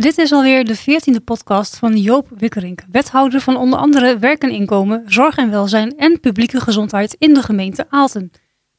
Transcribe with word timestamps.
Dit 0.00 0.18
is 0.18 0.32
alweer 0.32 0.64
de 0.64 0.76
veertiende 0.76 1.20
podcast 1.20 1.76
van 1.76 1.96
Joop 1.96 2.28
Wikkerink, 2.36 2.82
wethouder 2.90 3.40
van 3.40 3.56
onder 3.56 3.78
andere 3.78 4.18
werk 4.18 4.42
en 4.42 4.50
inkomen, 4.50 5.02
zorg 5.06 5.36
en 5.36 5.50
welzijn 5.50 5.96
en 5.96 6.20
publieke 6.20 6.60
gezondheid 6.60 7.16
in 7.18 7.34
de 7.34 7.42
gemeente 7.42 7.86
Aalten. 7.88 8.30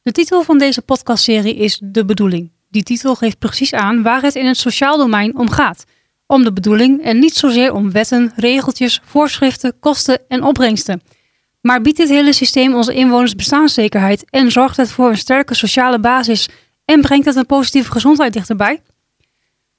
De 0.02 0.12
titel 0.12 0.42
van 0.42 0.58
deze 0.58 0.82
podcastserie 0.82 1.56
is 1.56 1.80
De 1.84 2.04
Bedoeling. 2.04 2.50
Die 2.70 2.82
titel 2.82 3.14
geeft 3.14 3.38
precies 3.38 3.72
aan 3.72 4.02
waar 4.02 4.22
het 4.22 4.34
in 4.34 4.46
het 4.46 4.56
sociaal 4.56 4.96
domein 4.96 5.38
om 5.38 5.50
gaat. 5.50 5.84
Om 6.26 6.44
de 6.44 6.52
bedoeling 6.52 7.02
en 7.02 7.18
niet 7.18 7.36
zozeer 7.36 7.72
om 7.72 7.92
wetten, 7.92 8.32
regeltjes, 8.36 9.00
voorschriften, 9.04 9.78
kosten 9.80 10.20
en 10.28 10.42
opbrengsten. 10.42 11.02
Maar 11.60 11.80
biedt 11.80 11.96
dit 11.96 12.08
hele 12.08 12.32
systeem 12.32 12.74
onze 12.74 12.94
inwoners 12.94 13.34
bestaanszekerheid 13.34 14.24
en 14.30 14.50
zorgt 14.50 14.76
het 14.76 14.90
voor 14.90 15.08
een 15.08 15.18
sterke 15.18 15.54
sociale 15.54 16.00
basis 16.00 16.48
en 16.84 17.00
brengt 17.00 17.26
het 17.26 17.36
een 17.36 17.46
positieve 17.46 17.90
gezondheid 17.90 18.32
dichterbij? 18.32 18.80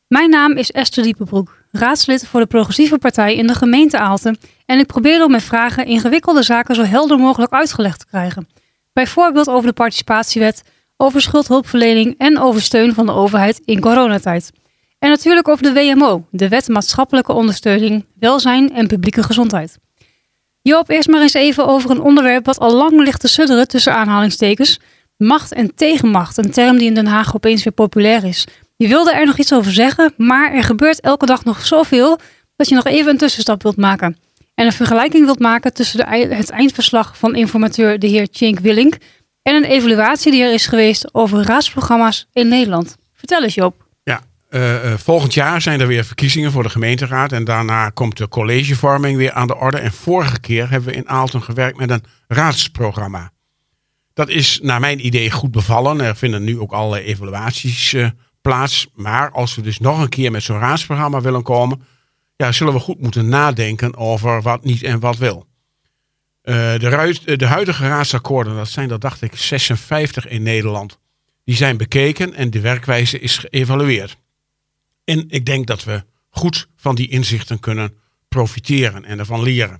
Mijn 0.09 0.29
naam 0.29 0.57
is 0.57 0.71
Esther 0.71 1.03
Diepenbroek, 1.03 1.63
raadslid 1.71 2.27
voor 2.27 2.39
de 2.39 2.45
Progressieve 2.45 2.97
Partij 2.97 3.35
in 3.35 3.47
de 3.47 3.53
gemeente 3.53 3.97
Aalten 3.97 4.37
en 4.65 4.79
ik 4.79 4.85
probeer 4.85 5.23
om 5.23 5.29
mijn 5.29 5.41
vragen 5.41 5.85
ingewikkelde 5.85 6.43
zaken 6.43 6.75
zo 6.75 6.83
helder 6.83 7.17
mogelijk 7.17 7.51
uitgelegd 7.51 7.99
te 7.99 8.05
krijgen. 8.05 8.47
Bijvoorbeeld 8.93 9.49
over 9.49 9.67
de 9.67 9.73
participatiewet, 9.73 10.63
over 10.97 11.21
schuldhulpverlening 11.21 12.15
en 12.17 12.39
over 12.39 12.61
steun 12.61 12.93
van 12.93 13.05
de 13.05 13.11
overheid 13.11 13.61
in 13.65 13.79
coronatijd. 13.79 14.51
En 14.99 15.09
natuurlijk 15.09 15.47
over 15.47 15.63
de 15.63 15.73
WMO, 15.73 16.25
de 16.31 16.47
Wet 16.47 16.67
Maatschappelijke 16.67 17.33
Ondersteuning, 17.33 18.05
Welzijn 18.19 18.73
en 18.73 18.87
Publieke 18.87 19.23
Gezondheid. 19.23 19.77
Joop, 20.61 20.89
eerst 20.89 21.09
maar 21.09 21.21
eens 21.21 21.33
even 21.33 21.67
over 21.67 21.89
een 21.89 22.01
onderwerp 22.01 22.45
wat 22.45 22.59
al 22.59 22.73
lang 22.73 23.03
ligt 23.03 23.21
te 23.21 23.27
sudderen 23.27 23.67
tussen 23.67 23.93
aanhalingstekens. 23.93 24.79
Macht 25.17 25.53
en 25.53 25.75
tegenmacht, 25.75 26.37
een 26.37 26.51
term 26.51 26.77
die 26.77 26.87
in 26.87 26.93
Den 26.93 27.07
Haag 27.07 27.35
opeens 27.35 27.63
weer 27.63 27.73
populair 27.73 28.23
is. 28.23 28.45
Je 28.83 28.87
wilde 28.87 29.13
er 29.13 29.25
nog 29.25 29.37
iets 29.37 29.53
over 29.53 29.71
zeggen, 29.71 30.13
maar 30.17 30.53
er 30.53 30.63
gebeurt 30.63 31.01
elke 31.01 31.25
dag 31.25 31.43
nog 31.43 31.65
zoveel 31.65 32.19
dat 32.55 32.69
je 32.69 32.75
nog 32.75 32.85
even 32.85 33.11
een 33.11 33.17
tussenstap 33.17 33.63
wilt 33.63 33.77
maken. 33.77 34.17
En 34.55 34.65
een 34.65 34.71
vergelijking 34.71 35.25
wilt 35.25 35.39
maken 35.39 35.73
tussen 35.73 35.97
de, 35.97 36.35
het 36.35 36.49
eindverslag 36.49 37.17
van 37.17 37.35
informateur 37.35 37.99
de 37.99 38.07
heer 38.07 38.29
Tjink 38.29 38.59
Willink 38.59 38.97
en 39.41 39.55
een 39.55 39.63
evaluatie 39.63 40.31
die 40.31 40.43
er 40.43 40.53
is 40.53 40.67
geweest 40.67 41.13
over 41.13 41.43
raadsprogramma's 41.43 42.27
in 42.33 42.47
Nederland. 42.47 42.95
Vertel 43.13 43.43
eens 43.43 43.53
Joop. 43.53 43.85
Ja, 44.03 44.21
uh, 44.49 44.93
volgend 44.93 45.33
jaar 45.33 45.61
zijn 45.61 45.81
er 45.81 45.87
weer 45.87 46.05
verkiezingen 46.05 46.51
voor 46.51 46.63
de 46.63 46.69
gemeenteraad 46.69 47.31
en 47.31 47.43
daarna 47.43 47.89
komt 47.89 48.17
de 48.17 48.27
collegevorming 48.27 49.17
weer 49.17 49.31
aan 49.31 49.47
de 49.47 49.55
orde. 49.55 49.77
En 49.77 49.91
vorige 49.91 50.39
keer 50.39 50.69
hebben 50.69 50.89
we 50.89 50.95
in 50.95 51.09
Aalten 51.09 51.41
gewerkt 51.41 51.77
met 51.77 51.89
een 51.89 52.03
raadsprogramma. 52.27 53.31
Dat 54.13 54.29
is 54.29 54.59
naar 54.63 54.79
mijn 54.79 55.05
idee 55.05 55.31
goed 55.31 55.51
bevallen. 55.51 56.01
Er 56.01 56.15
vinden 56.15 56.43
nu 56.43 56.59
ook 56.59 56.71
allerlei 56.71 57.03
evaluaties 57.03 57.93
uh, 57.93 58.07
plaats. 58.41 58.87
Maar 58.93 59.31
als 59.31 59.55
we 59.55 59.61
dus 59.61 59.79
nog 59.79 60.01
een 60.01 60.09
keer 60.09 60.31
met 60.31 60.43
zo'n 60.43 60.59
raadsprogramma 60.59 61.21
willen 61.21 61.43
komen, 61.43 61.81
ja, 62.35 62.51
zullen 62.51 62.73
we 62.73 62.79
goed 62.79 63.01
moeten 63.01 63.29
nadenken 63.29 63.95
over 63.97 64.41
wat 64.41 64.63
niet 64.63 64.83
en 64.83 64.99
wat 64.99 65.17
wil. 65.17 65.47
Uh, 66.43 66.55
de, 66.55 67.35
de, 67.37 67.45
huidige 67.45 67.87
raadsakkoorden, 67.87 68.55
dat 68.55 68.69
zijn 68.69 68.91
er 68.91 68.99
dacht 68.99 69.21
ik 69.21 69.35
56 69.35 70.27
in 70.27 70.43
Nederland, 70.43 70.99
die 71.43 71.55
zijn 71.55 71.77
bekeken 71.77 72.33
en 72.33 72.49
de 72.49 72.59
werkwijze 72.59 73.19
is 73.19 73.37
geëvalueerd. 73.37 74.17
En 75.03 75.25
ik 75.27 75.45
denk 75.45 75.67
dat 75.67 75.83
we 75.83 76.03
goed 76.29 76.67
van 76.75 76.95
die 76.95 77.07
inzichten 77.07 77.59
kunnen 77.59 77.93
profiteren 78.27 79.05
en 79.05 79.19
ervan 79.19 79.43
leren. 79.43 79.75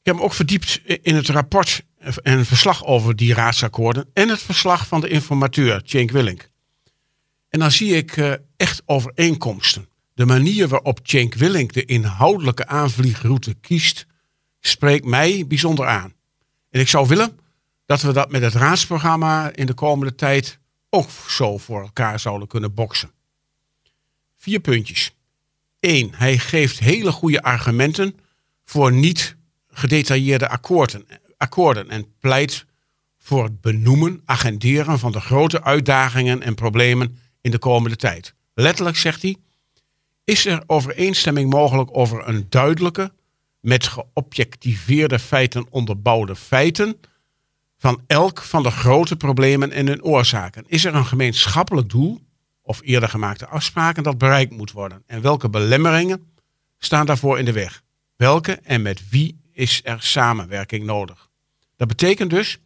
Ik 0.00 0.08
heb 0.08 0.14
me 0.14 0.22
ook 0.22 0.34
verdiept 0.34 0.80
in 1.02 1.14
het 1.14 1.28
rapport 1.28 1.82
en 2.22 2.46
verslag 2.46 2.84
over 2.84 3.16
die 3.16 3.34
raadsakkoorden 3.34 4.08
en 4.12 4.28
het 4.28 4.42
verslag 4.42 4.86
van 4.86 5.00
de 5.00 5.08
informateur, 5.08 5.80
Cenk 5.84 6.10
Willink. 6.10 6.50
En 7.52 7.58
dan 7.58 7.70
zie 7.70 7.96
ik 7.96 8.16
uh, 8.16 8.32
echt 8.56 8.82
overeenkomsten. 8.86 9.88
De 10.14 10.26
manier 10.26 10.68
waarop 10.68 11.00
Cenk 11.02 11.34
Willink 11.34 11.72
de 11.72 11.84
inhoudelijke 11.84 12.66
aanvliegroute 12.66 13.54
kiest, 13.54 14.06
spreekt 14.60 15.04
mij 15.04 15.46
bijzonder 15.46 15.86
aan. 15.86 16.14
En 16.70 16.80
ik 16.80 16.88
zou 16.88 17.08
willen 17.08 17.38
dat 17.86 18.02
we 18.02 18.12
dat 18.12 18.30
met 18.30 18.42
het 18.42 18.54
raadsprogramma 18.54 19.54
in 19.54 19.66
de 19.66 19.74
komende 19.74 20.14
tijd 20.14 20.58
ook 20.90 21.08
zo 21.28 21.58
voor 21.58 21.82
elkaar 21.82 22.20
zouden 22.20 22.48
kunnen 22.48 22.74
boksen. 22.74 23.10
Vier 24.36 24.60
puntjes. 24.60 25.14
Eén, 25.80 26.12
hij 26.14 26.38
geeft 26.38 26.78
hele 26.78 27.12
goede 27.12 27.42
argumenten 27.42 28.16
voor 28.64 28.92
niet 28.92 29.36
gedetailleerde 29.68 30.48
akkoorden, 30.48 31.06
akkoorden 31.36 31.90
en 31.90 32.06
pleit 32.18 32.64
voor 33.18 33.44
het 33.44 33.60
benoemen, 33.60 34.22
agenderen 34.24 34.98
van 34.98 35.12
de 35.12 35.20
grote 35.20 35.62
uitdagingen 35.62 36.42
en 36.42 36.54
problemen 36.54 37.18
in 37.42 37.50
de 37.50 37.58
komende 37.58 37.96
tijd. 37.96 38.34
Letterlijk 38.54 38.96
zegt 38.96 39.22
hij: 39.22 39.36
is 40.24 40.46
er 40.46 40.62
overeenstemming 40.66 41.50
mogelijk 41.50 41.96
over 41.96 42.28
een 42.28 42.46
duidelijke, 42.48 43.12
met 43.60 43.86
geobjectiveerde 43.86 45.18
feiten 45.18 45.66
onderbouwde 45.70 46.36
feiten 46.36 47.00
van 47.78 48.02
elk 48.06 48.42
van 48.42 48.62
de 48.62 48.70
grote 48.70 49.16
problemen 49.16 49.72
en 49.72 49.86
hun 49.86 50.02
oorzaken? 50.02 50.64
Is 50.66 50.84
er 50.84 50.94
een 50.94 51.06
gemeenschappelijk 51.06 51.90
doel 51.90 52.20
of 52.62 52.80
eerder 52.82 53.08
gemaakte 53.08 53.46
afspraken 53.46 54.02
dat 54.02 54.18
bereikt 54.18 54.52
moet 54.52 54.72
worden? 54.72 55.02
En 55.06 55.20
welke 55.20 55.50
belemmeringen 55.50 56.32
staan 56.78 57.06
daarvoor 57.06 57.38
in 57.38 57.44
de 57.44 57.52
weg? 57.52 57.82
Welke 58.16 58.52
en 58.52 58.82
met 58.82 59.08
wie 59.10 59.40
is 59.52 59.80
er 59.84 60.02
samenwerking 60.02 60.84
nodig? 60.84 61.28
Dat 61.76 61.88
betekent 61.88 62.30
dus 62.30 62.58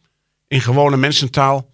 in 0.47 0.61
gewone 0.61 0.97
mensentaal 0.97 1.69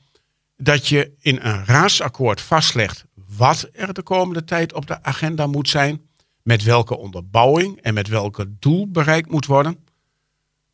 dat 0.64 0.88
je 0.88 1.12
in 1.20 1.40
een 1.42 1.66
raadsakkoord 1.66 2.42
vastlegt 2.42 3.06
wat 3.38 3.70
er 3.74 3.94
de 3.94 4.04
komende 4.04 4.44
tijd 4.44 4.74
op 4.74 4.88
de 4.88 5.04
agenda 5.04 5.48
moet 5.48 5.70
zijn, 5.70 6.02
met 6.42 6.64
welke 6.64 6.98
onderbouwing 6.98 7.82
en 7.82 7.94
met 7.94 8.08
welke 8.08 8.56
doel 8.60 8.92
bereikt 8.92 9.30
moet 9.30 9.46
worden. 9.46 9.78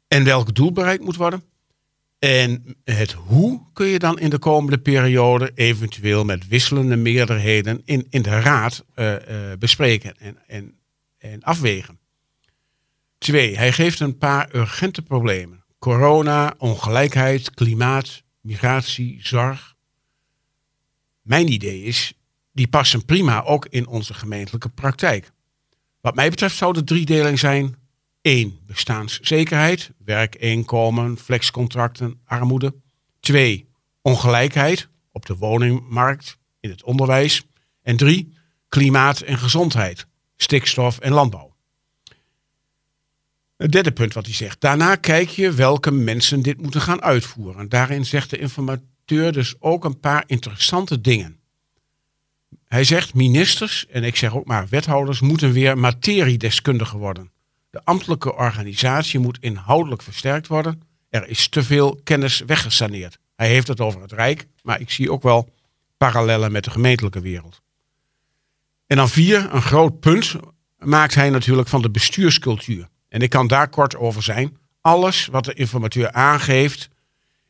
En 0.08 0.24
welk 0.24 0.56
doel 0.56 0.72
bereikt 0.72 1.04
moet 1.04 1.16
worden. 1.16 1.44
En 2.20 2.78
het 2.84 3.12
hoe 3.12 3.62
kun 3.74 3.88
je 3.88 4.00
dan 4.00 4.20
in 4.20 4.30
de 4.30 4.40
komende 4.40 4.78
periode 4.78 5.52
eventueel 5.56 6.26
met 6.26 6.48
wisselende 6.48 6.96
meerderheden 6.96 7.82
in, 7.86 8.08
in 8.10 8.22
de 8.22 8.40
raad 8.40 8.86
uh, 8.96 9.12
uh, 9.12 9.20
bespreken 9.60 10.18
en, 10.18 10.38
en, 10.48 10.80
en 11.18 11.44
afwegen. 11.44 12.00
Twee, 13.18 13.58
hij 13.58 13.72
geeft 13.72 14.00
een 14.00 14.18
paar 14.18 14.56
urgente 14.56 15.02
problemen. 15.02 15.64
Corona, 15.80 16.54
ongelijkheid, 16.58 17.54
klimaat, 17.54 18.24
migratie, 18.42 19.20
zorg. 19.22 19.78
Mijn 21.30 21.52
idee 21.52 21.84
is, 21.84 22.14
die 22.52 22.68
passen 22.68 23.06
prima 23.06 23.44
ook 23.44 23.66
in 23.66 23.88
onze 23.88 24.14
gemeentelijke 24.14 24.70
praktijk. 24.70 25.32
Wat 26.02 26.16
mij 26.16 26.30
betreft 26.30 26.56
zou 26.56 26.74
de 26.74 26.84
driedeling 26.84 27.40
zijn: 27.40 27.76
1. 28.22 28.60
Bestaanszekerheid, 28.66 29.92
werk, 30.06 30.36
inkomen, 30.36 31.18
flexcontracten, 31.18 32.20
armoede. 32.26 32.76
2. 33.20 33.70
Ongelijkheid 34.02 34.88
op 35.12 35.26
de 35.26 35.36
woningmarkt, 35.36 36.38
in 36.60 36.70
het 36.70 36.84
onderwijs. 36.84 37.44
En 37.82 37.98
3. 37.98 38.34
Klimaat 38.68 39.20
en 39.20 39.38
gezondheid, 39.38 40.08
stikstof 40.38 41.00
en 41.00 41.12
landbouw. 41.12 41.56
Het 43.58 43.72
derde 43.72 43.92
punt 43.92 44.14
wat 44.14 44.26
hij 44.26 44.36
zegt. 44.36 44.62
Daarna 44.62 44.96
kijk 44.96 45.30
je 45.30 45.52
welke 45.52 45.92
mensen 45.92 46.42
dit 46.42 46.62
moeten 46.62 46.82
gaan 46.82 47.02
uitvoeren. 47.02 47.70
Daarin 47.70 48.06
zegt 48.06 48.30
de 48.30 48.38
dus 49.10 49.56
ook 49.60 49.86
een 49.86 50.00
paar 50.00 50.24
interessante 50.26 51.02
dingen. 51.02 51.40
Hij 52.66 52.84
zegt 52.84 53.14
ministers, 53.14 53.88
en 53.88 54.04
ik 54.04 54.16
zeg 54.16 54.36
ook 54.36 54.46
maar 54.46 54.68
wethouders, 54.70 55.20
moeten 55.20 55.52
weer 55.52 55.78
materiedeskundigen 55.78 57.00
worden. 57.00 57.32
De 57.70 57.82
ambtelijke 57.84 58.36
organisatie 58.36 59.20
moet 59.20 59.38
inhoudelijk 59.42 60.02
versterkt 60.02 60.48
worden. 60.48 60.82
Er 61.10 61.28
is 61.28 61.48
te 61.48 61.64
veel 61.64 62.00
kennis 62.04 62.40
weggesaneerd. 62.40 63.20
Hij 63.36 63.48
heeft 63.48 63.68
het 63.68 63.82
over 63.82 64.02
het 64.02 64.12
Rijk, 64.12 64.48
maar 64.64 64.82
ik 64.82 64.90
zie 64.90 65.12
ook 65.12 65.24
wel 65.24 65.50
parallellen 65.98 66.52
met 66.52 66.64
de 66.64 66.72
gemeentelijke 66.72 67.22
wereld. 67.22 67.62
En 68.88 68.98
dan 68.98 69.10
vier, 69.10 69.54
een 69.54 69.62
groot 69.62 70.00
punt 70.00 70.36
maakt 70.78 71.16
hij 71.16 71.30
natuurlijk 71.30 71.68
van 71.68 71.82
de 71.82 71.92
bestuurscultuur. 71.92 72.88
En 73.08 73.22
ik 73.22 73.30
kan 73.30 73.48
daar 73.48 73.70
kort 73.70 73.96
over 73.96 74.24
zijn. 74.24 74.58
Alles 74.82 75.28
wat 75.28 75.46
de 75.46 75.54
informateur 75.54 76.12
aangeeft, 76.12 76.90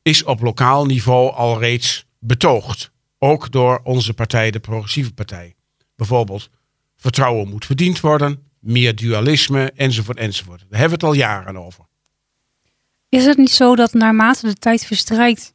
is 0.01 0.23
op 0.23 0.41
lokaal 0.41 0.85
niveau 0.85 1.33
al 1.33 1.59
reeds 1.59 2.05
betoogd. 2.19 2.91
Ook 3.17 3.51
door 3.51 3.79
onze 3.83 4.13
partij, 4.13 4.51
de 4.51 4.59
Progressieve 4.59 5.13
Partij. 5.13 5.55
Bijvoorbeeld, 5.95 6.49
vertrouwen 6.97 7.49
moet 7.49 7.65
verdiend 7.65 7.99
worden, 7.99 8.43
meer 8.59 8.95
dualisme, 8.95 9.71
enzovoort, 9.75 10.17
enzovoort. 10.17 10.59
Daar 10.69 10.79
hebben 10.79 10.99
we 10.99 11.05
het 11.05 11.15
al 11.15 11.21
jaren 11.21 11.57
over. 11.57 11.85
Is 13.09 13.25
het 13.25 13.37
niet 13.37 13.51
zo 13.51 13.75
dat 13.75 13.93
naarmate 13.93 14.47
de 14.47 14.53
tijd 14.53 14.85
verstrijkt, 14.85 15.53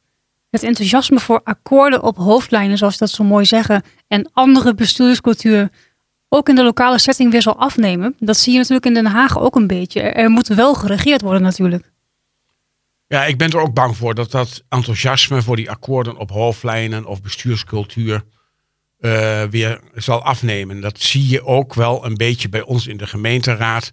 het 0.49 0.63
enthousiasme 0.63 1.19
voor 1.19 1.41
akkoorden 1.43 2.03
op 2.03 2.17
hoofdlijnen, 2.17 2.77
zoals 2.77 2.97
dat 2.97 3.09
zo 3.09 3.23
mooi 3.23 3.45
zeggen, 3.45 3.83
en 4.07 4.29
andere 4.33 4.73
bestuurscultuur 4.73 5.71
ook 6.29 6.49
in 6.49 6.55
de 6.55 6.63
lokale 6.63 6.99
setting 6.99 7.31
weer 7.31 7.41
zal 7.41 7.57
afnemen? 7.57 8.15
Dat 8.19 8.37
zie 8.37 8.51
je 8.53 8.57
natuurlijk 8.57 8.85
in 8.85 8.93
Den 8.93 9.05
Haag 9.05 9.39
ook 9.39 9.55
een 9.55 9.67
beetje. 9.67 10.01
Er 10.01 10.29
moet 10.29 10.47
wel 10.47 10.73
geregeerd 10.73 11.21
worden 11.21 11.41
natuurlijk. 11.41 11.91
Ja, 13.07 13.25
ik 13.25 13.37
ben 13.37 13.49
er 13.49 13.59
ook 13.59 13.73
bang 13.73 13.97
voor 13.97 14.15
dat 14.15 14.31
dat 14.31 14.63
enthousiasme 14.69 15.41
voor 15.41 15.55
die 15.55 15.69
akkoorden 15.69 16.17
op 16.17 16.29
hoofdlijnen 16.29 17.05
of 17.05 17.21
bestuurscultuur 17.21 18.23
uh, 18.99 19.43
weer 19.43 19.79
zal 19.93 20.23
afnemen. 20.23 20.81
Dat 20.81 20.99
zie 20.99 21.29
je 21.29 21.45
ook 21.45 21.73
wel 21.73 22.05
een 22.05 22.15
beetje 22.15 22.49
bij 22.49 22.61
ons 22.61 22.87
in 22.87 22.97
de 22.97 23.07
gemeenteraad. 23.07 23.91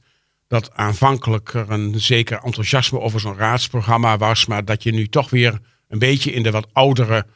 Dat 0.49 0.75
aanvankelijk 0.75 1.55
er 1.55 1.71
een 1.71 2.01
zeker 2.01 2.41
enthousiasme 2.43 3.01
over 3.01 3.21
zo'n 3.21 3.37
raadsprogramma 3.37 4.17
was. 4.17 4.47
Maar 4.47 4.65
dat 4.65 4.83
je 4.83 4.93
nu 4.93 5.09
toch 5.09 5.31
weer 5.31 5.59
een 5.89 5.99
beetje 5.99 6.33
in 6.33 6.43
de 6.43 6.51
wat 6.51 6.69
oudere 6.73 7.27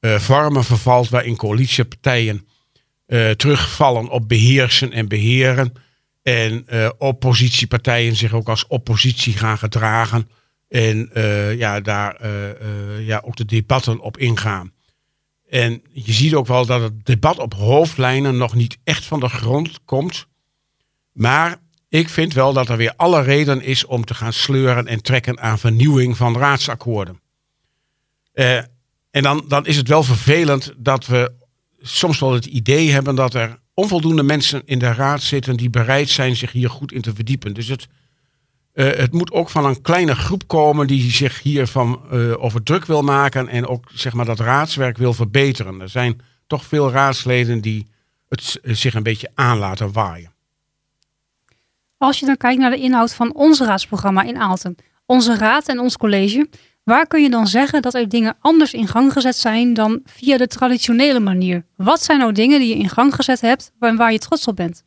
uh, 0.00 0.18
vormen 0.18 0.64
vervalt. 0.64 1.08
Waarin 1.08 1.36
coalitiepartijen 1.36 2.46
uh, 3.06 3.30
terugvallen 3.30 4.08
op 4.08 4.28
beheersen 4.28 4.92
en 4.92 5.08
beheren. 5.08 5.72
En 6.22 6.64
oppositiepartijen 6.98 8.16
zich 8.16 8.32
ook 8.32 8.48
als 8.48 8.66
oppositie 8.66 9.32
gaan 9.32 9.58
gedragen. 9.58 10.28
En 10.74 11.10
ja, 11.56 11.80
daar 11.80 12.28
ja, 13.00 13.22
ook 13.24 13.36
de 13.36 13.44
debatten 13.44 14.00
op 14.00 14.18
ingaan. 14.18 14.72
En 15.48 15.82
je 15.92 16.12
ziet 16.12 16.34
ook 16.34 16.46
wel 16.46 16.66
dat 16.66 16.80
het 16.80 17.06
debat 17.06 17.38
op 17.38 17.54
hoofdlijnen 17.54 18.36
nog 18.36 18.54
niet 18.54 18.78
echt 18.84 19.04
van 19.04 19.20
de 19.20 19.28
grond 19.28 19.78
komt. 19.84 20.26
Maar 21.12 21.56
ik 21.88 22.08
vind 22.08 22.32
wel 22.32 22.52
dat 22.52 22.68
er 22.68 22.76
weer 22.76 22.92
alle 22.96 23.22
reden 23.22 23.62
is 23.62 23.84
om 23.84 24.04
te 24.04 24.14
gaan 24.14 24.32
sleuren 24.32 24.86
en 24.86 25.02
trekken 25.02 25.40
aan 25.40 25.58
vernieuwing 25.58 26.16
van 26.16 26.36
raadsakkoorden. 26.36 27.20
En 29.10 29.22
dan, 29.22 29.44
dan 29.48 29.66
is 29.66 29.76
het 29.76 29.88
wel 29.88 30.02
vervelend 30.02 30.72
dat 30.76 31.06
we 31.06 31.32
soms 31.80 32.18
wel 32.18 32.32
het 32.32 32.46
idee 32.46 32.90
hebben 32.90 33.14
dat 33.14 33.34
er 33.34 33.58
onvoldoende 33.74 34.22
mensen 34.22 34.62
in 34.64 34.78
de 34.78 34.92
raad 34.92 35.22
zitten 35.22 35.56
die 35.56 35.70
bereid 35.70 36.08
zijn 36.08 36.36
zich 36.36 36.52
hier 36.52 36.70
goed 36.70 36.92
in 36.92 37.02
te 37.02 37.14
verdiepen. 37.14 37.54
Dus 37.54 37.68
het, 37.68 37.86
uh, 38.74 38.90
het 38.90 39.12
moet 39.12 39.32
ook 39.32 39.50
van 39.50 39.64
een 39.64 39.82
kleine 39.82 40.14
groep 40.14 40.48
komen 40.48 40.86
die 40.86 41.10
zich 41.10 41.42
hiervan 41.42 42.00
uh, 42.12 42.42
over 42.42 42.62
druk 42.62 42.84
wil 42.84 43.02
maken 43.02 43.48
en 43.48 43.66
ook 43.66 43.84
zeg 43.92 44.12
maar, 44.12 44.24
dat 44.24 44.40
raadswerk 44.40 44.96
wil 44.96 45.12
verbeteren. 45.12 45.80
Er 45.80 45.88
zijn 45.88 46.20
toch 46.46 46.64
veel 46.64 46.90
raadsleden 46.90 47.60
die 47.60 47.86
het 48.28 48.60
zich 48.62 48.94
een 48.94 49.02
beetje 49.02 49.30
aan 49.34 49.58
laten 49.58 49.92
waaien. 49.92 50.32
Als 51.98 52.20
je 52.20 52.26
dan 52.26 52.36
kijkt 52.36 52.60
naar 52.60 52.70
de 52.70 52.80
inhoud 52.80 53.14
van 53.14 53.34
ons 53.34 53.60
raadsprogramma 53.60 54.22
in 54.22 54.38
Aalten, 54.38 54.76
onze 55.06 55.36
raad 55.36 55.68
en 55.68 55.78
ons 55.78 55.96
college, 55.96 56.48
waar 56.84 57.06
kun 57.06 57.22
je 57.22 57.30
dan 57.30 57.46
zeggen 57.46 57.82
dat 57.82 57.94
er 57.94 58.08
dingen 58.08 58.36
anders 58.40 58.72
in 58.72 58.88
gang 58.88 59.12
gezet 59.12 59.36
zijn 59.36 59.74
dan 59.74 60.00
via 60.04 60.36
de 60.36 60.46
traditionele 60.46 61.20
manier? 61.20 61.64
Wat 61.76 62.02
zijn 62.02 62.18
nou 62.18 62.32
dingen 62.32 62.58
die 62.58 62.68
je 62.68 62.82
in 62.82 62.88
gang 62.88 63.14
gezet 63.14 63.40
hebt 63.40 63.72
en 63.78 63.96
waar 63.96 64.12
je 64.12 64.18
trots 64.18 64.46
op 64.48 64.56
bent? 64.56 64.84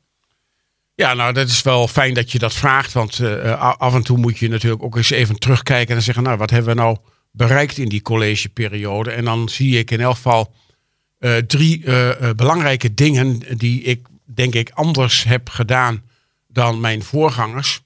Ja, 0.97 1.13
nou, 1.13 1.33
dat 1.33 1.47
is 1.47 1.61
wel 1.61 1.87
fijn 1.87 2.13
dat 2.13 2.31
je 2.31 2.39
dat 2.39 2.53
vraagt. 2.53 2.93
Want 2.93 3.19
uh, 3.19 3.75
af 3.77 3.93
en 3.93 4.03
toe 4.03 4.17
moet 4.17 4.37
je 4.37 4.49
natuurlijk 4.49 4.83
ook 4.83 4.95
eens 4.95 5.09
even 5.09 5.39
terugkijken 5.39 5.95
en 5.95 6.01
zeggen: 6.01 6.23
Nou, 6.23 6.37
wat 6.37 6.49
hebben 6.49 6.75
we 6.75 6.81
nou 6.81 6.97
bereikt 7.31 7.77
in 7.77 7.89
die 7.89 8.01
collegeperiode? 8.01 9.11
En 9.11 9.25
dan 9.25 9.49
zie 9.49 9.77
ik 9.77 9.91
in 9.91 9.99
elk 9.99 10.15
geval 10.15 10.53
uh, 11.19 11.37
drie 11.37 11.83
belangrijke 12.35 12.93
dingen 12.93 13.57
die 13.57 13.81
ik, 13.81 14.07
denk 14.25 14.53
ik, 14.53 14.69
anders 14.69 15.23
heb 15.23 15.49
gedaan 15.49 16.03
dan 16.47 16.79
mijn 16.79 17.03
voorgangers. 17.03 17.81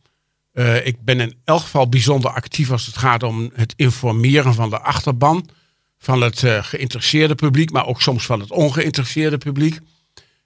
ik 0.84 1.04
ben 1.04 1.20
in 1.20 1.34
elk 1.44 1.62
geval 1.62 1.90
bijzonder 1.90 2.32
actief 2.32 2.72
als 2.72 2.86
het 2.86 2.98
gaat 2.98 3.24
om 3.24 3.52
het 3.54 3.74
informeren 3.76 4.54
van 4.54 4.70
de 4.70 4.80
achterban. 4.80 5.50
Van 5.98 6.22
het 6.22 6.44
geïnteresseerde 6.46 7.36
publiek, 7.36 7.72
maar 7.72 7.88
ook 7.88 8.02
soms 8.02 8.26
van 8.26 8.40
het 8.40 8.52
ongeïnteresseerde 8.52 9.38
publiek. 9.38 9.80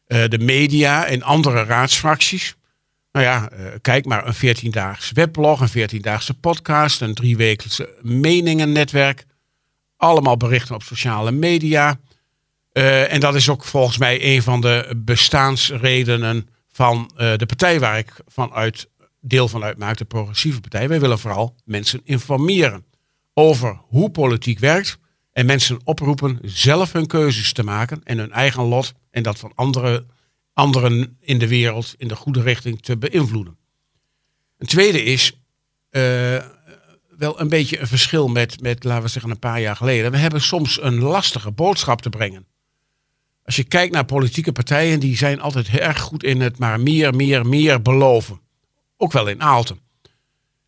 Eh, 0.05 0.27
de 0.27 0.39
media 0.39 1.05
en 1.05 1.23
andere 1.23 1.63
raadsfracties. 1.63 2.55
Nou 3.11 3.25
ja, 3.25 3.51
uh, 3.51 3.65
kijk 3.81 4.05
maar, 4.05 4.27
een 4.27 4.55
14-daags 4.55 5.11
weblog, 5.11 5.61
een 5.61 5.89
14-daagse 5.89 6.33
podcast, 6.33 7.01
een 7.01 7.13
driewekelijkse 7.13 7.97
meningennetwerk. 8.01 9.25
Allemaal 9.97 10.37
berichten 10.37 10.75
op 10.75 10.83
sociale 10.83 11.31
media. 11.31 11.99
Uh, 12.73 13.13
en 13.13 13.19
dat 13.19 13.35
is 13.35 13.49
ook 13.49 13.63
volgens 13.63 13.97
mij 13.97 14.35
een 14.35 14.43
van 14.43 14.61
de 14.61 14.93
bestaansredenen 14.97 16.49
van 16.71 17.11
de 17.15 17.45
partij 17.45 17.79
waar 17.79 17.97
ik 17.97 18.13
vanuit 18.27 18.89
deel 19.21 19.47
van 19.47 19.63
uitmaak, 19.63 19.97
de 19.97 20.05
Progressieve 20.05 20.61
Partij. 20.61 20.87
Wij 20.87 20.99
willen 20.99 21.19
vooral 21.19 21.55
mensen 21.65 22.01
informeren 22.03 22.85
over 23.33 23.81
hoe 23.87 24.09
politiek 24.09 24.59
werkt. 24.59 24.97
En 25.35 25.45
mensen 25.45 25.79
oproepen 25.83 26.39
zelf 26.43 26.91
hun 26.91 27.07
keuzes 27.07 27.53
te 27.53 27.63
maken 27.63 28.01
en 28.03 28.17
hun 28.17 28.31
eigen 28.31 28.63
lot 28.63 28.93
en 29.11 29.23
dat 29.23 29.39
van 29.39 29.51
andere, 29.55 30.05
anderen 30.53 31.17
in 31.19 31.39
de 31.39 31.47
wereld 31.47 31.93
in 31.97 32.07
de 32.07 32.15
goede 32.15 32.41
richting 32.41 32.81
te 32.81 32.97
beïnvloeden. 32.97 33.57
Een 34.57 34.67
tweede 34.67 35.03
is 35.03 35.31
uh, 35.91 36.01
wel 37.17 37.39
een 37.39 37.49
beetje 37.49 37.79
een 37.79 37.87
verschil 37.87 38.27
met, 38.27 38.61
met, 38.61 38.83
laten 38.83 39.03
we 39.03 39.09
zeggen, 39.09 39.31
een 39.31 39.39
paar 39.39 39.61
jaar 39.61 39.75
geleden. 39.75 40.11
We 40.11 40.17
hebben 40.17 40.41
soms 40.41 40.81
een 40.81 40.99
lastige 40.99 41.51
boodschap 41.51 42.01
te 42.01 42.09
brengen. 42.09 42.45
Als 43.43 43.55
je 43.55 43.63
kijkt 43.63 43.93
naar 43.93 44.05
politieke 44.05 44.51
partijen, 44.51 44.99
die 44.99 45.17
zijn 45.17 45.41
altijd 45.41 45.67
erg 45.67 45.99
goed 45.99 46.23
in 46.23 46.41
het 46.41 46.57
maar 46.57 46.79
meer, 46.79 47.15
meer, 47.15 47.45
meer 47.45 47.81
beloven. 47.81 48.39
Ook 48.97 49.11
wel 49.11 49.27
in 49.27 49.41
Aalten. 49.41 49.79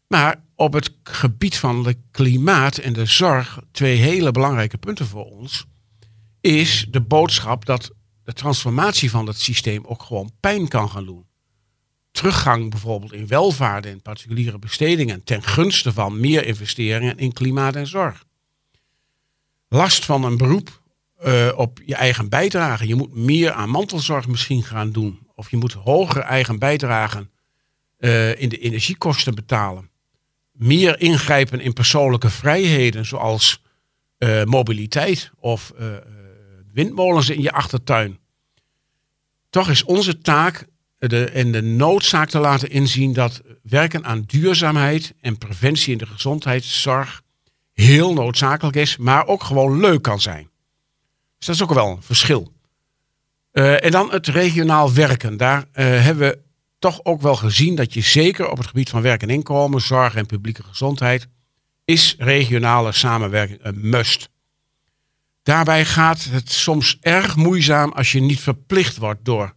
Maar 0.08 0.46
op 0.58 0.74
het 0.74 0.92
gebied 1.04 1.58
van 1.58 1.86
het 1.86 1.98
klimaat 2.12 2.78
en 2.78 2.94
de 2.94 3.06
zorg, 3.06 3.60
twee 3.72 3.96
hele 3.96 4.32
belangrijke 4.32 4.78
punten 4.78 5.06
voor 5.06 5.26
ons, 5.26 5.66
is 6.42 6.88
de 6.90 7.02
boodschap 7.02 7.66
dat 7.66 7.92
de 8.24 8.34
transformatie 8.34 9.10
van 9.10 9.28
het 9.28 9.40
systeem 9.40 9.86
ook 9.86 10.04
gewoon 10.04 10.32
pijn 10.40 10.68
kan 10.68 10.90
gaan 10.90 11.06
doen. 11.06 11.26
Teruggang 12.12 12.70
bijvoorbeeld 12.70 13.14
in 13.14 13.28
welvaart 13.28 13.86
en 13.86 14.02
particuliere 14.02 14.60
bestedingen 14.60 15.24
ten 15.24 15.44
gunste 15.44 15.94
van 15.94 16.20
meer 16.20 16.46
investeringen 16.46 17.18
in 17.18 17.34
klimaat 17.34 17.76
en 17.76 17.88
zorg. 17.88 18.26
Last 19.68 20.06
van 20.06 20.24
een 20.24 20.38
beroep 20.38 20.82
uh, 21.26 21.52
op 21.56 21.80
je 21.86 21.96
eigen 21.96 22.30
bijdrage. 22.30 22.88
Je 22.88 22.96
moet 22.96 23.16
meer 23.16 23.52
aan 23.52 23.70
mantelzorg 23.70 24.28
misschien 24.28 24.64
gaan 24.64 24.92
doen. 24.92 25.20
Of 25.36 25.52
je 25.52 25.58
moet 25.58 25.74
hoger 25.74 26.22
eigen 26.22 26.60
bijdragen 26.60 27.32
uh, 28.00 28.42
in 28.42 28.50
de 28.50 28.58
energiekosten 28.58 29.36
betalen. 29.36 29.90
Meer 30.58 31.00
ingrijpen 31.00 31.60
in 31.60 31.74
persoonlijke 31.74 32.30
vrijheden 32.30 33.06
zoals 33.06 33.62
uh, 34.20 34.44
mobiliteit 34.44 35.32
of 35.40 35.74
windmolens 36.74 37.30
in 37.30 37.42
je 37.42 37.52
achtertuin. 37.52 38.20
Toch 39.50 39.70
is 39.70 39.84
onze 39.84 40.18
taak 40.18 40.68
de, 40.98 41.26
en 41.26 41.52
de 41.52 41.62
noodzaak 41.62 42.30
te 42.30 42.40
laten 42.40 42.70
inzien 42.70 43.14
dat 43.14 43.42
werken 43.62 44.06
aan 44.06 44.22
duurzaamheid 44.22 45.14
en 45.22 45.38
preventie 45.38 45.92
in 45.92 45.98
de 45.98 46.06
gezondheidszorg 46.06 47.22
heel 47.74 48.14
noodzakelijk 48.14 48.76
is, 48.76 48.98
maar 48.98 49.28
ook 49.28 49.44
gewoon 49.44 49.80
leuk 49.80 50.02
kan 50.02 50.22
zijn. 50.22 50.50
Dus 51.38 51.48
dat 51.48 51.56
is 51.56 51.64
ook 51.64 51.74
wel 51.74 51.90
een 51.90 52.02
verschil. 52.02 52.54
En 53.52 53.92
dan 53.92 54.12
het 54.12 54.28
regionaal 54.28 54.94
werken. 54.94 55.38
Daar 55.38 55.68
hebben 55.72 56.30
we 56.30 56.40
toch 56.80 57.00
ook 57.04 57.22
wel 57.22 57.36
gezien 57.36 57.76
dat 57.76 57.94
je 57.94 58.02
zeker 58.02 58.50
op 58.50 58.58
het 58.58 58.68
gebied 58.68 58.90
van 58.90 59.02
werk 59.02 59.22
en 59.22 59.30
inkomen, 59.30 59.82
zorg 59.82 60.16
en 60.16 60.26
publieke 60.26 60.64
gezondheid, 60.64 61.28
is 61.86 62.16
regionale 62.18 62.92
samenwerking 62.92 63.60
een 63.62 63.90
must. 63.90 64.30
Daarbij 65.44 65.86
gaat 65.86 66.24
het 66.24 66.52
soms 66.52 66.98
erg 67.02 67.36
moeizaam 67.36 67.92
als 67.92 68.12
je 68.12 68.20
niet 68.20 68.40
verplicht 68.40 68.98
wordt 68.98 69.26
door 69.26 69.56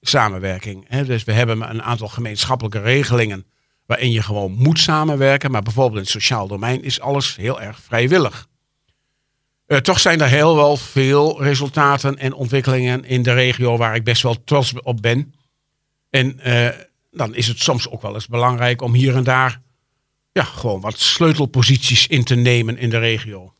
samenwerking. 0.00 0.88
Dus 0.88 1.24
we 1.24 1.32
hebben 1.32 1.70
een 1.70 1.82
aantal 1.82 2.08
gemeenschappelijke 2.08 2.80
regelingen 2.80 3.46
waarin 3.86 4.10
je 4.10 4.22
gewoon 4.22 4.52
moet 4.52 4.78
samenwerken. 4.78 5.50
Maar 5.50 5.62
bijvoorbeeld 5.62 5.96
in 5.96 6.02
het 6.02 6.10
sociaal 6.10 6.48
domein 6.48 6.82
is 6.82 7.00
alles 7.00 7.36
heel 7.36 7.60
erg 7.60 7.80
vrijwillig. 7.80 8.46
Uh, 9.66 9.78
toch 9.78 10.00
zijn 10.00 10.20
er 10.20 10.28
heel 10.28 10.56
wel 10.56 10.76
veel 10.76 11.42
resultaten 11.42 12.18
en 12.18 12.32
ontwikkelingen 12.32 13.04
in 13.04 13.22
de 13.22 13.32
regio 13.32 13.76
waar 13.76 13.94
ik 13.94 14.04
best 14.04 14.22
wel 14.22 14.44
trots 14.44 14.72
op 14.82 15.02
ben. 15.02 15.34
En 16.14 16.40
uh, 16.46 16.68
dan 17.10 17.34
is 17.34 17.46
het 17.46 17.58
soms 17.58 17.90
ook 17.90 18.02
wel 18.02 18.14
eens 18.14 18.26
belangrijk 18.26 18.82
om 18.82 18.94
hier 18.94 19.16
en 19.16 19.24
daar 19.24 19.60
ja, 20.32 20.42
gewoon 20.42 20.80
wat 20.80 20.98
sleutelposities 20.98 22.06
in 22.06 22.24
te 22.24 22.34
nemen 22.34 22.78
in 22.78 22.90
de 22.90 22.98
regio. 22.98 23.54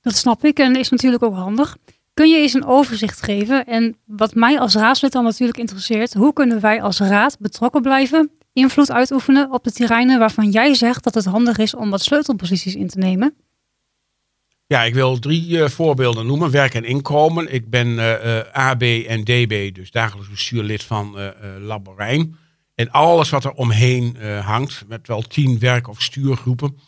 Dat 0.00 0.16
snap 0.16 0.44
ik 0.44 0.58
en 0.58 0.76
is 0.76 0.88
natuurlijk 0.88 1.22
ook 1.22 1.34
handig. 1.34 1.76
Kun 2.14 2.28
je 2.28 2.36
eens 2.36 2.52
een 2.52 2.64
overzicht 2.64 3.22
geven? 3.22 3.66
En 3.66 3.96
wat 4.04 4.34
mij 4.34 4.60
als 4.60 4.74
raadslid 4.74 5.12
dan 5.12 5.24
natuurlijk 5.24 5.58
interesseert, 5.58 6.14
hoe 6.14 6.32
kunnen 6.32 6.60
wij 6.60 6.82
als 6.82 6.98
raad 6.98 7.36
betrokken 7.38 7.82
blijven, 7.82 8.30
invloed 8.52 8.92
uitoefenen 8.92 9.52
op 9.52 9.64
de 9.64 9.72
terreinen 9.72 10.18
waarvan 10.18 10.50
jij 10.50 10.74
zegt 10.74 11.04
dat 11.04 11.14
het 11.14 11.24
handig 11.24 11.58
is 11.58 11.74
om 11.74 11.90
wat 11.90 12.02
sleutelposities 12.02 12.74
in 12.74 12.88
te 12.88 12.98
nemen? 12.98 13.34
Ja, 14.66 14.82
ik 14.82 14.94
wil 14.94 15.18
drie 15.18 15.48
uh, 15.48 15.68
voorbeelden 15.68 16.26
noemen. 16.26 16.50
Werk 16.50 16.74
en 16.74 16.84
inkomen. 16.84 17.52
Ik 17.54 17.70
ben 17.70 17.88
uh, 17.88 18.24
uh, 18.24 18.40
AB 18.52 18.82
en 18.82 19.24
DB, 19.24 19.74
dus 19.74 19.90
dagelijks 19.90 20.30
bestuurlid 20.30 20.82
van 20.82 21.14
uh, 21.18 21.28
Laborijn. 21.58 22.36
En 22.74 22.90
alles 22.90 23.30
wat 23.30 23.44
er 23.44 23.52
omheen 23.52 24.16
hangt, 24.40 24.84
met 24.88 25.06
wel 25.06 25.22
tien 25.22 25.58
werk- 25.58 25.88
of 25.88 26.02
stuurgroepen. 26.02 26.78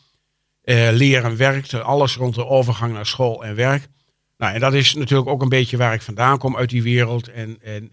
leren 0.93 1.37
werkt, 1.37 1.75
alles 1.75 2.17
rond 2.17 2.35
de 2.35 2.47
overgang 2.47 2.93
naar 2.93 3.07
school 3.07 3.45
en 3.45 3.55
werk. 3.55 3.89
Nou, 4.37 4.55
en 4.55 4.61
dat 4.61 4.75
is 4.75 4.95
natuurlijk 4.95 5.29
ook 5.29 5.43
een 5.43 5.49
beetje 5.49 5.77
waar 5.77 5.95
ik 5.95 6.03
vandaan 6.03 6.39
kom 6.39 6.57
uit 6.57 6.71
die 6.71 6.83
wereld. 6.83 7.29
En, 7.29 7.59
en 7.63 7.93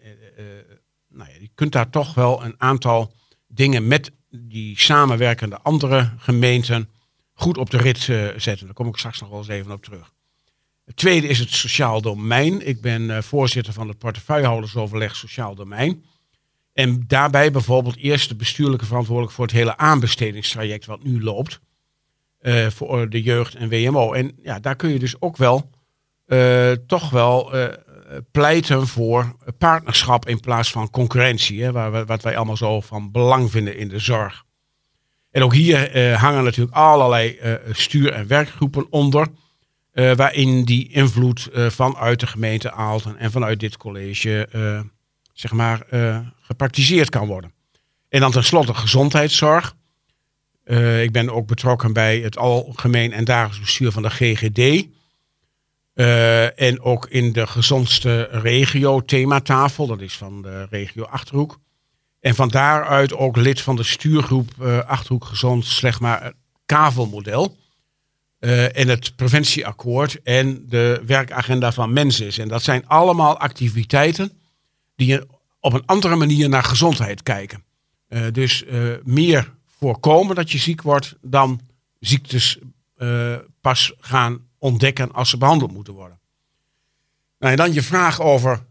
nou 1.09 1.29
ja, 1.29 1.35
je 1.39 1.49
kunt 1.55 1.71
daar 1.71 1.89
toch 1.89 2.13
wel 2.13 2.43
een 2.43 2.55
aantal 2.57 3.13
dingen 3.47 3.87
met 3.87 4.11
die 4.29 4.79
samenwerkende 4.79 5.59
andere 5.61 6.11
gemeenten 6.17 6.89
goed 7.33 7.57
op 7.57 7.69
de 7.69 7.77
rit 7.77 8.07
uh, 8.07 8.27
zetten. 8.37 8.65
Daar 8.65 8.75
kom 8.75 8.87
ik 8.87 8.97
straks 8.97 9.19
nog 9.19 9.29
wel 9.29 9.37
eens 9.37 9.47
even 9.47 9.71
op 9.71 9.83
terug. 9.83 10.11
Het 10.85 10.95
tweede 10.95 11.27
is 11.27 11.39
het 11.39 11.49
sociaal 11.49 12.01
domein. 12.01 12.67
Ik 12.67 12.81
ben 12.81 13.23
voorzitter 13.23 13.73
van 13.73 13.87
het 13.87 13.97
portefeuillehoudersoverleg 13.97 15.15
Sociaal 15.15 15.55
Domein. 15.55 16.03
En 16.73 17.03
daarbij 17.07 17.51
bijvoorbeeld 17.51 17.97
eerst 17.97 18.29
de 18.29 18.35
bestuurlijke 18.35 18.85
verantwoordelijk 18.85 19.33
voor 19.33 19.45
het 19.45 19.53
hele 19.53 19.77
aanbestedingstraject 19.77 20.85
wat 20.85 21.03
nu 21.03 21.23
loopt. 21.23 21.59
Uh, 22.41 22.67
voor 22.67 23.09
de 23.09 23.21
jeugd 23.21 23.55
en 23.55 23.69
WMO. 23.69 24.13
En 24.13 24.35
ja, 24.41 24.59
daar 24.59 24.75
kun 24.75 24.89
je 24.89 24.99
dus 24.99 25.21
ook 25.21 25.37
wel 25.37 25.69
toch 26.87 27.09
wel 27.09 27.51
pleiten 28.31 28.87
voor 28.87 29.35
partnerschap 29.57 30.27
in 30.27 30.39
plaats 30.39 30.71
van 30.71 30.89
concurrentie. 30.89 31.63
Hè, 31.63 31.71
waar, 31.71 32.05
wat 32.05 32.21
wij 32.21 32.37
allemaal 32.37 32.57
zo 32.57 32.81
van 32.81 33.11
belang 33.11 33.51
vinden 33.51 33.77
in 33.77 33.87
de 33.87 33.99
zorg. 33.99 34.43
En 35.33 35.43
ook 35.43 35.53
hier 35.53 35.99
hangen 36.17 36.43
natuurlijk 36.43 36.75
allerlei 36.75 37.39
stuur- 37.71 38.13
en 38.13 38.27
werkgroepen 38.27 38.85
onder. 38.89 39.27
waarin 39.93 40.63
die 40.63 40.89
invloed 40.89 41.49
vanuit 41.53 42.19
de 42.19 42.27
gemeente 42.27 42.71
Aalten 42.71 43.17
en 43.17 43.31
vanuit 43.31 43.59
dit 43.59 43.77
college 43.77 44.47
zeg 45.33 45.51
maar, 45.51 45.85
gepraktiseerd 46.41 47.09
kan 47.09 47.27
worden. 47.27 47.53
En 48.09 48.19
dan 48.19 48.31
tenslotte 48.31 48.73
gezondheidszorg. 48.73 49.75
Ik 51.01 51.11
ben 51.11 51.29
ook 51.29 51.47
betrokken 51.47 51.93
bij 51.93 52.19
het 52.19 52.37
algemeen 52.37 53.13
en 53.13 53.25
dagelijks 53.25 53.59
bestuur 53.59 53.91
van 53.91 54.03
de 54.03 54.09
GGD. 54.09 54.87
En 56.55 56.81
ook 56.81 57.07
in 57.09 57.33
de 57.33 57.47
gezondste 57.47 58.27
regio 58.31 59.01
thematafel, 59.01 59.87
dat 59.87 60.01
is 60.01 60.13
van 60.13 60.41
de 60.41 60.67
regio 60.69 61.03
Achterhoek. 61.03 61.59
En 62.23 62.35
van 62.35 62.47
daaruit 62.47 63.13
ook 63.13 63.35
lid 63.35 63.61
van 63.61 63.75
de 63.75 63.83
stuurgroep 63.83 64.51
uh, 64.61 64.79
Achterhoek 64.79 65.25
Gezond, 65.25 65.65
slecht 65.65 65.99
maar 65.99 66.33
kavelmodel. 66.65 67.57
en 68.39 68.87
het 68.87 69.15
preventieakkoord 69.15 70.21
en 70.21 70.65
de 70.69 71.01
werkagenda 71.05 71.71
van 71.71 71.93
mensen 71.93 72.25
is. 72.25 72.37
En 72.37 72.47
dat 72.47 72.63
zijn 72.63 72.87
allemaal 72.87 73.37
activiteiten 73.37 74.31
die 74.95 75.21
op 75.59 75.73
een 75.73 75.85
andere 75.85 76.15
manier 76.15 76.49
naar 76.49 76.63
gezondheid 76.63 77.23
kijken. 77.23 77.63
Uh, 78.09 78.21
dus 78.31 78.63
meer 79.03 79.53
voorkomen 79.79 80.35
dat 80.35 80.51
je 80.51 80.57
ziek 80.57 80.81
wordt 80.81 81.15
dan 81.21 81.61
ziektes 81.99 82.57
pas 83.61 83.93
gaan 83.99 84.47
ontdekken 84.57 85.11
als 85.11 85.29
ze 85.29 85.37
behandeld 85.37 85.71
moeten 85.71 85.93
worden. 85.93 86.19
Nou, 87.39 87.51
en 87.51 87.57
dan 87.57 87.73
je 87.73 87.83
vraag 87.83 88.21
over 88.21 88.65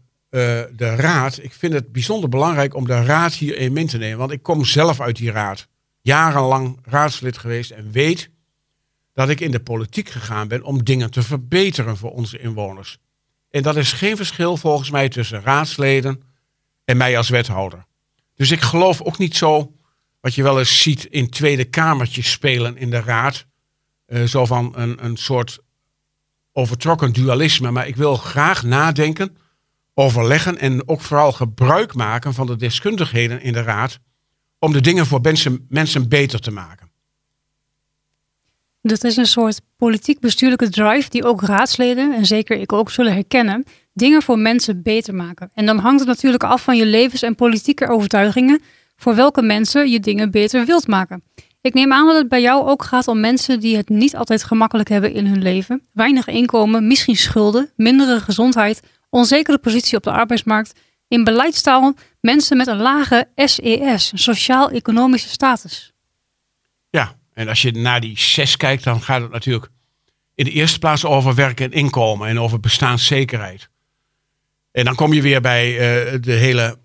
de 0.75 0.95
raad. 0.95 1.39
Ik 1.41 1.53
vind 1.53 1.73
het 1.73 1.91
bijzonder 1.91 2.29
belangrijk 2.29 2.75
om 2.75 2.85
de 2.85 3.03
raad 3.03 3.33
hierin 3.33 3.77
in 3.77 3.87
te 3.87 3.97
nemen. 3.97 4.17
Want 4.17 4.31
ik 4.31 4.43
kom 4.43 4.65
zelf 4.65 4.99
uit 4.99 5.15
die 5.15 5.31
raad. 5.31 5.67
Jarenlang 6.01 6.79
raadslid 6.83 7.37
geweest 7.37 7.71
en 7.71 7.91
weet 7.91 8.29
dat 9.13 9.29
ik 9.29 9.39
in 9.39 9.51
de 9.51 9.59
politiek 9.59 10.09
gegaan 10.09 10.47
ben 10.47 10.63
om 10.63 10.83
dingen 10.83 11.11
te 11.11 11.23
verbeteren 11.23 11.97
voor 11.97 12.11
onze 12.11 12.39
inwoners. 12.39 12.97
En 13.49 13.63
dat 13.63 13.75
is 13.75 13.93
geen 13.93 14.15
verschil 14.15 14.57
volgens 14.57 14.89
mij 14.89 15.09
tussen 15.09 15.41
raadsleden 15.41 16.21
en 16.85 16.97
mij 16.97 17.17
als 17.17 17.29
wethouder. 17.29 17.85
Dus 18.35 18.51
ik 18.51 18.61
geloof 18.61 19.01
ook 19.01 19.17
niet 19.17 19.35
zo 19.35 19.73
wat 20.19 20.35
je 20.35 20.43
wel 20.43 20.59
eens 20.59 20.81
ziet 20.81 21.05
in 21.05 21.29
tweede 21.29 21.63
kamertjes 21.63 22.31
spelen 22.31 22.77
in 22.77 22.89
de 22.89 23.01
raad. 23.01 23.45
Uh, 24.07 24.23
zo 24.23 24.45
van 24.45 24.73
een, 24.75 25.05
een 25.05 25.17
soort 25.17 25.59
overtrokken 26.51 27.13
dualisme. 27.13 27.71
Maar 27.71 27.87
ik 27.87 27.95
wil 27.95 28.15
graag 28.15 28.63
nadenken, 28.63 29.37
overleggen 29.93 30.57
en 30.59 30.87
ook 30.87 31.01
vooral 31.01 31.31
gebruik 31.31 31.93
maken 31.93 32.33
van 32.33 32.47
de 32.47 32.55
deskundigheden 32.55 33.41
in 33.41 33.53
de 33.53 33.61
raad. 33.61 33.99
Om 34.59 34.73
de 34.73 34.81
dingen 34.81 35.05
voor 35.05 35.21
mensen, 35.21 35.65
mensen 35.69 36.09
beter 36.09 36.39
te 36.39 36.51
maken. 36.51 36.91
Dat 38.81 39.03
is 39.03 39.17
een 39.17 39.25
soort 39.25 39.61
politiek-bestuurlijke 39.77 40.69
drive 40.69 41.09
die 41.09 41.23
ook 41.23 41.41
raadsleden, 41.41 42.13
en 42.15 42.25
zeker 42.25 42.57
ik 42.57 42.73
ook, 42.73 42.91
zullen 42.91 43.13
herkennen 43.13 43.63
dingen 43.93 44.21
voor 44.21 44.39
mensen 44.39 44.81
beter 44.81 45.15
maken. 45.15 45.51
En 45.53 45.65
dan 45.65 45.77
hangt 45.77 45.99
het 45.99 46.07
natuurlijk 46.07 46.43
af 46.43 46.63
van 46.63 46.77
je 46.77 46.85
levens- 46.85 47.21
en 47.21 47.35
politieke 47.35 47.87
overtuigingen 47.87 48.61
voor 48.95 49.15
welke 49.15 49.41
mensen 49.41 49.89
je 49.89 49.99
dingen 49.99 50.31
beter 50.31 50.65
wilt 50.65 50.87
maken. 50.87 51.23
Ik 51.61 51.73
neem 51.73 51.93
aan 51.93 52.05
dat 52.05 52.15
het 52.15 52.27
bij 52.27 52.41
jou 52.41 52.67
ook 52.67 52.83
gaat 52.83 53.07
om 53.07 53.19
mensen 53.19 53.59
die 53.59 53.77
het 53.77 53.89
niet 53.89 54.15
altijd 54.15 54.43
gemakkelijk 54.43 54.89
hebben 54.89 55.13
in 55.13 55.25
hun 55.25 55.41
leven. 55.41 55.81
Weinig 55.93 56.27
inkomen, 56.27 56.87
misschien 56.87 57.15
schulden, 57.15 57.71
mindere 57.75 58.19
gezondheid, 58.19 58.81
onzekere 59.13 59.57
positie 59.57 59.97
op 59.97 60.03
de 60.03 60.11
arbeidsmarkt. 60.11 60.73
In 61.07 61.23
beleidstaal 61.23 61.93
mensen 62.21 62.57
met 62.57 62.67
een 62.67 62.77
lage 62.77 63.27
SES, 63.35 64.11
e 64.11 64.17
sociaal-economische 64.17 65.29
status. 65.29 65.93
Ja, 66.89 67.15
en 67.33 67.47
als 67.47 67.61
je 67.61 67.71
naar 67.71 68.01
die 68.01 68.19
zes 68.19 68.57
kijkt, 68.57 68.83
dan 68.83 69.01
gaat 69.01 69.21
het 69.21 69.31
natuurlijk 69.31 69.71
in 70.35 70.45
de 70.45 70.51
eerste 70.51 70.79
plaats 70.79 71.05
over 71.05 71.35
werk 71.35 71.59
en 71.59 71.71
inkomen 71.71 72.27
en 72.27 72.39
over 72.39 72.59
bestaanszekerheid. 72.59 73.69
En 74.71 74.85
dan 74.85 74.95
kom 74.95 75.13
je 75.13 75.21
weer 75.21 75.41
bij 75.41 75.71
uh, 75.71 76.21
de 76.21 76.33
hele 76.33 76.77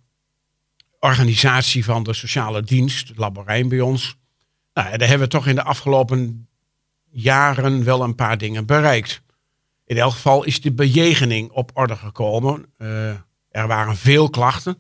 organisatie 1.01 1.85
van 1.85 2.03
de 2.03 2.13
sociale 2.13 2.63
dienst, 2.63 3.13
Laborijn 3.17 3.69
bij 3.69 3.81
ons. 3.81 4.17
Nou, 4.75 4.97
daar 4.97 5.09
hebben 5.09 5.27
we 5.27 5.33
toch 5.33 5.47
in 5.47 5.55
de 5.55 5.63
afgelopen 5.63 6.49
jaren 7.11 7.85
wel 7.85 8.03
een 8.03 8.15
paar 8.15 8.39
dingen 8.39 8.67
bereikt. 8.67 9.23
In 9.89 9.97
elk 9.97 10.13
geval 10.13 10.45
is 10.45 10.61
de 10.61 10.73
bejegening 10.73 11.51
op 11.51 11.71
orde 11.75 11.97
gekomen. 11.97 12.67
Uh, 12.79 13.09
er 13.51 13.67
waren 13.67 13.97
veel 13.97 14.31
klachten. 14.31 14.73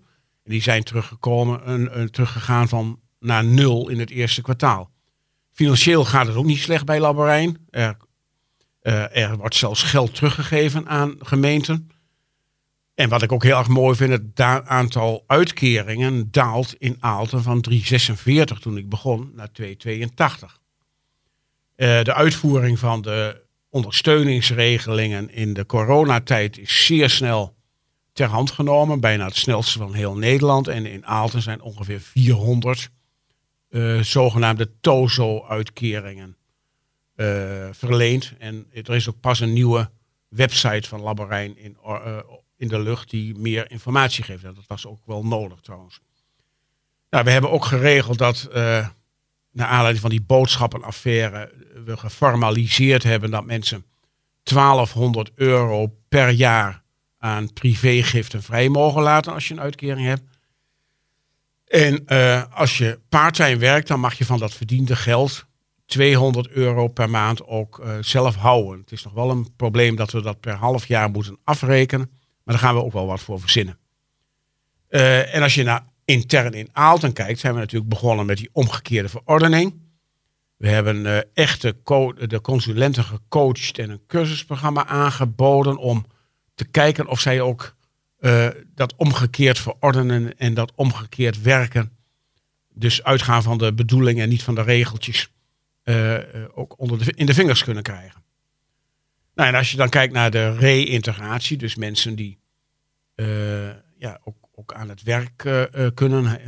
En 0.45 0.51
die 0.51 0.63
zijn 0.63 0.83
teruggekomen, 0.83 1.71
een, 1.71 2.01
een, 2.01 2.11
teruggegaan 2.11 2.69
van 2.69 3.01
naar 3.21 3.45
nul 3.45 3.89
in 3.89 3.99
het 3.99 4.11
eerste 4.11 4.43
kwartaal. 4.43 4.91
Financieel 5.53 6.05
gaat 6.05 6.27
het 6.27 6.37
ook 6.37 6.45
niet 6.45 6.59
slecht 6.59 6.85
bij 6.85 7.01
Laborijn. 7.01 7.67
Er, 7.71 7.97
uh, 8.83 9.17
er 9.17 9.37
wordt 9.37 9.55
zelfs 9.55 9.83
geld 9.83 10.15
teruggegeven 10.15 10.89
aan 10.89 11.17
gemeenten. 11.19 11.91
En 12.95 13.09
wat 13.09 13.23
ik 13.23 13.33
ook 13.33 13.43
heel 13.43 13.59
erg 13.59 13.69
mooi 13.69 13.97
vind, 13.97 14.13
het 14.13 14.41
aantal 14.67 15.25
uitkeringen 15.27 16.31
daalt 16.31 16.75
in 16.79 16.97
Aalten 17.01 17.43
van 17.43 17.65
3,46 17.71 18.59
toen 18.61 18.77
ik 18.77 18.89
begon 18.89 19.33
naar 19.35 19.49
2,82. 19.63 19.67
Uh, 21.77 22.03
de 22.03 22.15
uitvoering 22.15 22.79
van 22.79 23.03
de 23.03 23.47
ondersteuningsregelingen 23.71 25.31
in 25.31 25.55
de 25.55 25.67
coronatijd 25.67 26.59
is 26.59 26.87
zeer 26.87 27.11
snel 27.11 27.57
ter 28.13 28.29
hand 28.29 28.51
genomen. 28.51 29.01
Bijna 29.01 29.25
het 29.25 29.37
snelste 29.37 29.79
van 29.79 29.95
heel 29.95 30.17
Nederland. 30.17 30.69
En 30.69 30.87
in 30.87 31.07
Aalten 31.07 31.43
zijn 31.43 31.61
ongeveer 31.61 32.01
400 32.01 32.91
uh, 33.71 34.01
zogenaamde 34.01 34.71
TOZO-uitkeringen 34.81 36.37
uh, 37.17 37.69
verleend. 37.73 38.33
En 38.39 38.67
er 38.73 38.95
is 38.95 39.09
ook 39.09 39.21
pas 39.21 39.41
een 39.41 39.53
nieuwe 39.53 39.91
website 40.29 40.89
van 40.89 41.01
Labberijn 41.01 41.59
in, 41.59 41.77
uh, 41.87 42.19
in 42.57 42.69
de 42.69 42.81
lucht 42.81 43.11
die 43.11 43.35
meer 43.35 43.71
informatie 43.71 44.25
geeft. 44.25 44.43
Dat 44.43 44.55
was 44.67 44.87
ook 44.87 45.01
wel 45.07 45.25
nodig 45.25 45.61
trouwens. 45.61 46.01
Nou, 47.11 47.25
we 47.25 47.31
hebben 47.31 47.51
ook 47.51 47.65
geregeld 47.65 48.19
dat, 48.19 48.49
naar 49.59 49.69
aanleiding 49.69 50.01
van 50.01 50.11
die 50.11 50.23
boodschappenaffaire, 50.23 51.53
we 51.85 51.97
geformaliseerd 51.97 53.03
hebben 53.03 53.31
dat 53.31 53.45
mensen 53.45 53.85
1200 54.43 55.31
euro 55.35 55.95
per 56.09 56.29
jaar 56.29 56.83
aan 57.19 57.53
privégiften 57.53 58.43
vrij 58.43 58.69
mogen 58.69 59.03
laten 59.03 59.33
als 59.33 59.49
je 59.49 59.55
een 59.55 59.61
uitkering 59.61 60.07
hebt. 60.07 60.23
En 61.67 62.05
uh, 62.07 62.43
als 62.51 62.79
je 62.79 63.01
parttime 63.09 63.57
werkt, 63.57 63.89
dan 63.89 64.01
mag 64.01 64.15
je 64.15 64.25
van 64.25 64.39
dat 64.39 64.55
verdiende 64.55 64.97
geld 64.97 65.47
200 65.87 66.49
euro 66.49 66.89
per 66.89 67.11
maand 67.11 67.47
ook 67.47 67.79
uh, 67.79 67.97
zelf 68.01 68.35
houden. 68.35 68.81
Het 68.81 68.93
is 68.93 69.05
nog 69.05 69.13
wel 69.13 69.31
een 69.31 69.57
probleem 69.57 69.97
dat 69.97 70.11
we 70.11 70.23
dat 70.23 70.41
per 70.41 70.55
half 70.55 70.87
jaar 70.87 71.11
moeten 71.11 71.39
afrekenen. 71.45 72.11
Maar 72.45 72.55
daar 72.55 72.65
gaan 72.65 72.75
we 72.75 72.85
ook 72.85 72.93
wel 72.93 73.07
wat 73.07 73.21
voor 73.21 73.41
verzinnen. 73.41 73.79
En 74.89 75.43
als 75.43 75.55
je 75.55 75.63
naar 75.63 75.85
intern 76.09 76.53
in 76.53 76.69
Aalten 76.73 77.13
kijkt, 77.13 77.41
zijn 77.41 77.55
we 77.55 77.61
natuurlijk 77.61 77.91
begonnen 77.91 78.27
met 78.27 78.37
die 78.37 78.51
omgekeerde 78.53 79.09
verordening. 79.09 79.75
We 80.57 80.69
hebben 80.69 81.05
uh, 81.05 81.19
echt 81.35 81.63
de, 81.63 82.41
consulenten 82.43 83.05
gecoacht 83.05 83.79
en 83.79 83.91
een 83.91 84.07
cursusprogramma 84.07 84.87
aangeboden 84.87 85.77
om 85.77 86.07
te 86.55 86.65
kijken 86.65 87.07
of 87.07 87.21
zij 87.21 87.41
ook 87.41 87.77
uh, 88.21 88.49
dat 88.75 88.95
omgekeerd 88.97 89.59
verordenen 89.59 90.39
en 90.39 90.55
dat 90.55 90.73
omgekeerd 90.75 91.43
werken, 91.43 91.97
dus 92.75 93.03
uitgaan 93.03 93.43
van 93.43 93.59
de 93.59 93.73
bedoelingen 93.73 94.23
en 94.23 94.29
niet 94.29 94.43
van 94.43 94.55
de 94.55 94.63
regeltjes, 94.63 95.33
ook 96.55 96.79
onder 96.79 97.05
de, 97.05 97.13
in 97.13 97.27
de 97.27 97.35
vingers 97.35 97.65
kunnen 97.65 97.83
krijgen. 97.83 98.23
Nou, 99.35 99.49
en 99.49 99.55
als 99.55 99.71
je 99.71 99.77
dan 99.77 99.89
kijkt 99.89 100.13
naar 100.13 100.31
de 100.31 100.57
reïntegratie, 100.57 101.57
dus 101.57 101.75
mensen 101.75 102.15
die 102.15 102.39
ja, 103.99 104.21
ook, 104.25 104.48
ook 104.59 104.73
aan 104.73 104.89
het 104.89 105.03
werk 105.03 105.45
uh, 105.45 105.87
kunnen. 105.95 106.41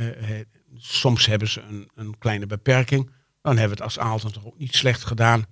soms 0.77 1.25
hebben 1.25 1.47
ze 1.47 1.61
een, 1.61 1.89
een, 1.95 2.17
kleine 2.17 2.45
beperking. 2.45 3.09
Dan 3.41 3.57
hebben 3.57 3.77
we 3.77 3.83
het 3.83 3.95
als 3.95 3.99
Aalten 3.99 4.33
toch 4.33 4.45
ook 4.45 4.57
niet 4.57 4.75
slecht 4.75 5.03
gedaan. 5.03 5.45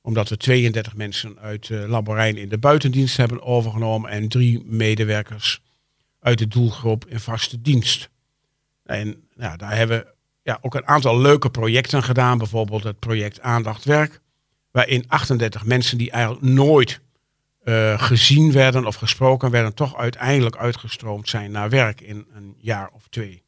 Omdat 0.00 0.28
we 0.28 0.36
32 0.36 0.96
mensen 0.96 1.38
uit 1.38 1.68
uh, 1.68 1.88
Laborijn 1.88 2.36
in 2.36 2.48
de 2.48 2.58
buitendienst 2.58 3.16
hebben 3.16 3.42
overgenomen. 3.42 4.10
En 4.10 4.28
drie 4.28 4.64
medewerkers 4.64 5.62
uit 6.20 6.38
de 6.38 6.48
doelgroep 6.48 7.06
in 7.06 7.20
vaste 7.20 7.60
dienst. 7.60 8.10
En 8.84 9.28
daar 9.34 9.76
hebben 9.76 9.98
we 9.98 10.14
ja, 10.42 10.58
ook 10.60 10.74
een 10.74 10.86
aantal 10.86 11.20
leuke 11.20 11.50
projecten 11.50 12.02
gedaan. 12.02 12.38
Bijvoorbeeld 12.38 12.84
het 12.84 12.98
project 12.98 13.40
Aandacht 13.40 13.84
Werk 13.84 14.20
waarin 14.70 15.04
38 15.08 15.64
mensen 15.64 15.98
die 15.98 16.10
eigenlijk 16.10 16.44
nooit 16.44 17.00
eh, 17.66 18.00
gezien 18.00 18.52
werden 18.52 18.86
of 18.86 18.94
gesproken 18.94 19.50
werden, 19.50 19.74
toch 19.74 19.96
uiteindelijk 19.96 20.56
uitgestroomd 20.56 21.28
zijn 21.28 21.50
naar 21.50 21.68
werk 21.68 22.00
in 22.00 22.26
een 22.34 22.54
jaar 22.58 22.90
of 22.92 23.02
twee. 23.08 23.42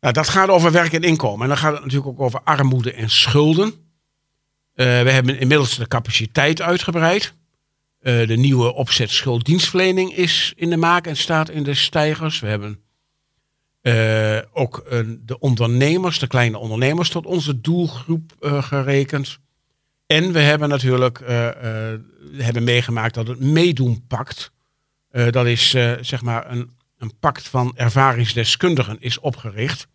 Nou, 0.00 0.14
dat 0.14 0.28
gaat 0.28 0.48
over 0.48 0.72
werk 0.72 0.92
en 0.92 1.02
inkomen. 1.02 1.42
En 1.42 1.48
dan 1.48 1.56
gaat 1.56 1.72
het 1.72 1.82
natuurlijk 1.82 2.10
ook 2.10 2.20
over 2.20 2.40
armoede 2.44 2.92
en 2.92 3.10
schulden. 3.10 3.66
Uh, 3.66 3.74
we 4.74 5.10
hebben 5.10 5.38
inmiddels 5.38 5.76
de 5.76 5.88
capaciteit 5.88 6.62
uitgebreid. 6.62 7.34
Uh, 8.02 8.26
de 8.26 8.36
nieuwe 8.36 8.74
opzet 8.74 9.10
schulddienstverlening 9.10 10.14
is 10.16 10.52
in 10.56 10.70
de 10.70 10.76
maak 10.76 11.06
en 11.06 11.16
staat 11.16 11.50
in 11.50 11.62
de 11.62 11.74
stijgers. 11.74 12.40
We 12.40 12.46
hebben 12.46 12.80
ook 14.52 14.84
de 15.20 15.38
ondernemers, 15.38 16.18
de 16.18 16.26
kleine 16.26 16.58
ondernemers, 16.58 17.08
tot 17.08 17.26
onze 17.26 17.60
doelgroep 17.60 18.32
gerekend. 18.40 19.38
En 20.06 20.32
we 20.32 20.40
hebben 20.40 20.68
natuurlijk 20.68 21.22
hebben 22.32 22.64
meegemaakt 22.64 23.14
dat 23.14 23.26
het 23.26 23.40
meedoenpact, 23.40 24.52
dat 25.10 25.46
is 25.46 25.70
zeg 26.00 26.22
maar 26.22 26.50
een 26.50 26.70
een 27.00 27.18
pact 27.18 27.48
van 27.48 27.72
ervaringsdeskundigen 27.76 29.00
is 29.00 29.18
opgericht. 29.18 29.88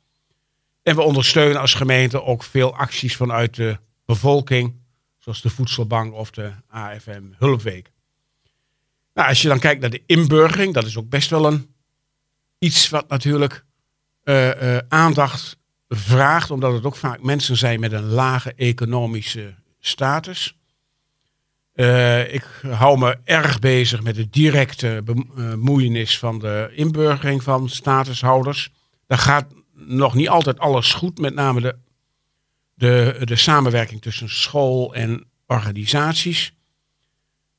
En 0.84 0.96
we 0.96 1.02
ondersteunen 1.02 1.62
als 1.62 1.74
gemeente 1.74 2.24
ook 2.24 2.44
veel 2.44 2.76
acties 2.76 3.16
vanuit 3.16 3.56
de 3.56 3.78
bevolking, 4.06 4.76
zoals 5.18 5.42
de 5.42 5.50
Voedselbank 5.50 6.14
of 6.14 6.32
de 6.32 6.52
AFM 6.68 7.24
Hulpweek. 7.38 7.92
Nou, 9.14 9.30
als 9.30 9.42
je 9.42 9.48
dan 9.48 9.60
kijkt 9.60 9.82
naar 9.82 9.90
de 9.90 10.04
inburgering, 10.06 10.74
dat 10.74 10.86
is 10.86 10.98
ook 10.98 11.10
best 11.10 11.30
wel 11.30 11.46
een 11.46 11.76
iets 12.60 12.90
wat 12.90 13.08
natuurlijk 13.08 13.66
uh, 14.24 14.62
uh, 14.62 14.78
aandacht 14.88 15.58
vraagt, 15.90 16.52
omdat 16.52 16.74
het 16.74 16.86
ook 16.86 16.96
vaak 16.96 17.22
mensen 17.22 17.58
zijn 17.58 17.80
met 17.80 17.92
een 17.92 18.10
lage 18.10 18.54
economische 18.54 19.56
status. 19.80 20.58
Uh, 21.76 22.34
ik 22.34 22.44
hou 22.70 22.98
me 22.98 23.18
erg 23.24 23.60
bezig 23.60 24.04
met 24.04 24.16
de 24.16 24.30
directe 24.30 25.02
bemoeienis 25.04 26.20
van 26.20 26.40
de 26.40 26.72
inburgering 26.76 27.44
van 27.44 27.70
statushouders. 27.70 28.72
Daar 29.08 29.18
gaat 29.18 29.46
nog 29.74 30.14
niet 30.14 30.30
altijd 30.30 30.60
alles 30.60 30.94
goed, 30.94 31.20
met 31.20 31.34
name 31.34 31.62
de, 31.62 31.76
de, 32.74 33.22
de 33.24 33.36
samenwerking 33.36 34.02
tussen 34.02 34.30
school 34.30 34.94
en 34.94 35.26
organisaties. 35.46 36.54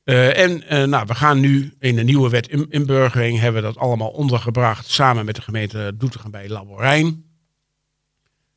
Uh, 0.03 0.37
en 0.37 0.89
nou, 0.89 1.05
we 1.05 1.15
gaan 1.15 1.39
nu 1.39 1.73
in 1.79 1.95
de 1.95 2.03
nieuwe 2.03 2.29
wet 2.29 2.47
inburgering, 2.47 3.39
hebben 3.39 3.61
we 3.61 3.67
dat 3.67 3.77
allemaal 3.77 4.09
ondergebracht 4.09 4.89
samen 4.89 5.25
met 5.25 5.35
de 5.35 5.41
gemeente 5.41 5.93
Doetinchem 5.97 6.31
bij 6.31 6.49
Laborijn. 6.49 7.25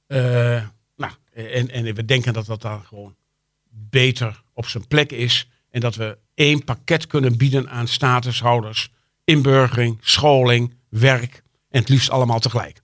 nou, 0.07 1.13
en, 1.33 1.71
en 1.71 1.95
we 1.95 2.05
denken 2.05 2.33
dat 2.33 2.47
dat 2.47 2.63
dan 2.63 2.85
gewoon 2.85 3.15
beter 3.91 4.43
op 4.55 4.67
zijn 4.67 4.87
plek 4.87 5.13
is. 5.13 5.49
En 5.71 5.81
dat 5.81 5.95
we 5.95 6.19
één 6.35 6.65
pakket 6.65 7.07
kunnen 7.07 7.37
bieden 7.37 7.71
aan 7.71 7.89
statushouders. 7.89 8.93
Inburgering, 9.25 9.99
scholing, 10.01 10.75
werk 10.89 11.43
en 11.71 11.81
het 11.81 11.89
liefst 11.89 12.11
allemaal 12.11 12.39
tegelijk. 12.39 12.81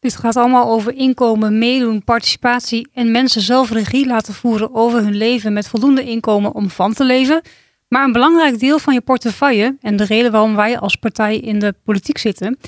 Dit 0.00 0.16
gaat 0.16 0.36
allemaal 0.36 0.70
over 0.70 0.94
inkomen, 0.94 1.58
meedoen, 1.58 2.04
participatie 2.04 2.88
en 2.92 3.10
mensen 3.10 3.40
zelf 3.40 3.70
regie 3.70 4.06
laten 4.06 4.34
voeren 4.34 4.74
over 4.74 5.02
hun 5.02 5.14
leven 5.14 5.52
met 5.52 5.68
voldoende 5.68 6.04
inkomen 6.04 6.54
om 6.54 6.70
van 6.70 6.92
te 6.94 7.04
leven. 7.04 7.42
Maar 7.88 8.04
een 8.04 8.12
belangrijk 8.12 8.58
deel 8.58 8.78
van 8.78 8.94
je 8.94 9.00
portefeuille 9.00 9.76
en 9.80 9.96
de 9.96 10.04
reden 10.04 10.32
waarom 10.32 10.56
wij 10.56 10.78
als 10.78 10.96
partij 10.96 11.38
in 11.38 11.58
de 11.58 11.74
politiek 11.84 12.18
zitten, 12.18 12.58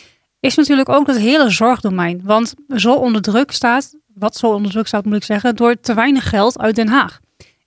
is 0.41 0.55
natuurlijk 0.55 0.89
ook 0.89 1.07
het 1.07 1.19
hele 1.19 1.51
zorgdomein. 1.51 2.21
Want 2.25 2.55
zo 2.77 2.95
onder 2.95 3.23
druk 3.23 3.51
staat, 3.51 3.95
wat 4.19 4.37
zo 4.37 4.53
onder 4.53 4.71
druk 4.71 4.87
staat 4.87 5.05
moet 5.05 5.17
ik 5.17 5.25
zeggen, 5.25 5.57
door 5.57 5.81
te 5.81 5.95
weinig 5.95 6.29
geld 6.29 6.59
uit 6.59 6.77
Den 6.77 6.89
Haag. 6.89 7.21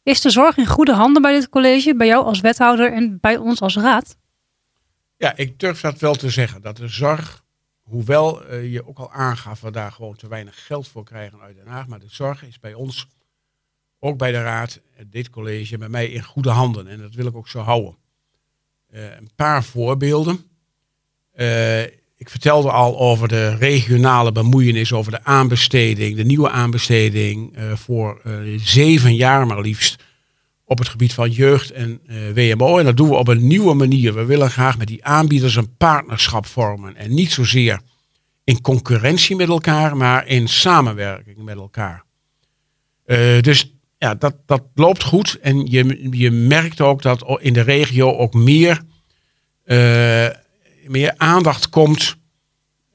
Is 0.03 0.22
de 0.22 0.29
zorg 0.29 0.58
in 0.58 0.65
goede 0.65 0.94
handen 0.94 1.22
bij 1.22 1.34
dit 1.34 1.50
college, 1.50 1.96
bij 1.96 2.08
jou 2.08 2.25
als 2.25 2.39
wethouder 2.39 2.94
en 2.94 3.20
bij 3.20 3.38
ons 3.38 3.62
als 3.62 3.75
raad? 3.75 4.18
Ja, 5.18 5.36
ik 5.36 5.60
durf 5.60 5.82
dat 5.82 6.00
wel 6.00 6.15
te 6.15 6.29
zeggen. 6.29 6.62
Dat 6.62 6.77
de 6.77 6.88
zorg, 6.88 7.44
hoewel 7.82 8.51
uh, 8.51 8.72
je 8.72 8.88
ook 8.88 8.98
al 8.98 9.12
aangaf, 9.12 9.62
we 9.62 9.72
daar 9.72 9.91
gewoon 9.91 10.15
te 10.15 10.27
weinig 10.27 10.65
geld 10.65 10.88
voor 10.88 11.03
krijgen 11.03 11.41
uit 11.41 11.56
Den 11.56 11.68
Haag. 11.68 11.88
Maar 11.88 12.00
de 12.00 12.10
zorg 12.10 12.44
is 12.44 12.59
bij 12.59 12.74
ons, 12.74 13.07
ook 14.00 14.18
bij 14.18 14.31
de 14.31 14.42
raad, 14.42 14.79
dit 15.05 15.29
college, 15.29 15.77
bij 15.77 15.90
mij 15.90 16.07
in 16.07 16.24
goede 16.24 16.50
handen. 16.50 16.88
En 16.88 17.00
dat 17.00 17.14
wil 17.14 17.25
ik 17.25 17.35
ook 17.35 17.48
zo 17.48 17.59
houden. 17.59 17.98
Uh, 18.92 19.16
een 19.16 19.29
paar 19.35 19.64
voorbeelden. 19.64 20.50
Ik 22.20 22.29
vertelde 22.29 22.72
al 22.72 23.00
over 23.00 23.27
de 23.27 23.55
regionale 23.55 24.32
bemoeienis, 24.32 24.94
over 24.94 25.12
de 25.12 25.24
aanbesteding, 25.24 26.16
de 26.16 26.24
nieuwe 26.24 26.50
aanbesteding 26.50 27.58
uh, 27.58 27.74
voor 27.75 28.22
uh, 28.25 28.60
zeven 28.64 29.16
jaar 29.16 29.48
maar 29.48 29.62
liefst 29.62 30.03
op 30.66 30.77
het 30.77 30.88
gebied 30.88 31.14
van 31.14 31.32
jeugd 31.32 31.72
en 31.72 32.00
uh, 32.08 32.53
WMO. 32.53 32.77
En 32.77 32.86
dat 32.86 32.98
doen 32.98 33.10
we 33.10 33.16
op 33.16 33.27
een 33.27 33.48
nieuwe 33.48 33.74
manier. 33.74 34.14
We 34.14 34.25
willen 34.25 34.51
graag 34.51 34.77
met 34.77 34.88
die 34.88 35.05
aanbieders 35.05 35.55
een 35.55 35.75
partnerschap 35.77 36.46
vormen 36.46 36.96
en 36.96 37.14
niet 37.14 37.32
zozeer 37.32 37.79
in 38.44 38.62
concurrentie 38.62 39.36
met 39.36 39.50
elkaar, 39.50 39.98
maar 39.98 40.27
in 40.27 40.48
samenwerking 40.48 41.38
met 41.38 41.55
elkaar. 41.55 42.03
dus 43.42 43.74
ja, 43.98 44.16
dat, 44.16 44.36
dat 44.46 44.64
loopt 44.75 45.03
goed 45.03 45.38
en 45.42 45.66
je, 45.66 46.08
je 46.12 46.32
merkt 46.32 46.82
ook 46.82 47.01
dat 47.01 47.40
in 47.42 47.53
de 47.53 47.62
regio 47.62 48.18
ook 48.18 48.34
meer 48.34 48.82
meer 50.89 51.13
aandacht 51.17 51.69
komt, 51.69 52.17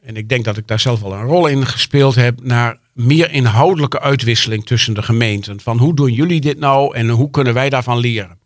en 0.02 0.16
ik 0.16 0.28
denk 0.28 0.44
dat 0.44 0.56
ik 0.56 0.66
daar 0.66 0.80
zelf 0.80 1.00
wel 1.00 1.12
een 1.12 1.24
rol 1.24 1.46
in 1.46 1.66
gespeeld 1.66 2.14
heb, 2.14 2.42
naar 2.42 2.78
meer 2.92 3.30
inhoudelijke 3.30 4.00
uitwisseling 4.00 4.66
tussen 4.66 4.94
de 4.94 5.02
gemeenten. 5.02 5.60
Van 5.60 5.78
hoe 5.78 5.94
doen 5.94 6.12
jullie 6.12 6.40
dit 6.40 6.58
nou 6.58 6.94
en 6.94 7.08
hoe 7.08 7.30
kunnen 7.30 7.54
wij 7.54 7.70
daarvan 7.70 7.98
leren? 7.98 8.38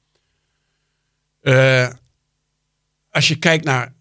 Uh, 1.43 1.89
als 3.11 3.29
je 3.29 3.37
kijkt 3.37 3.65
naar 3.65 3.93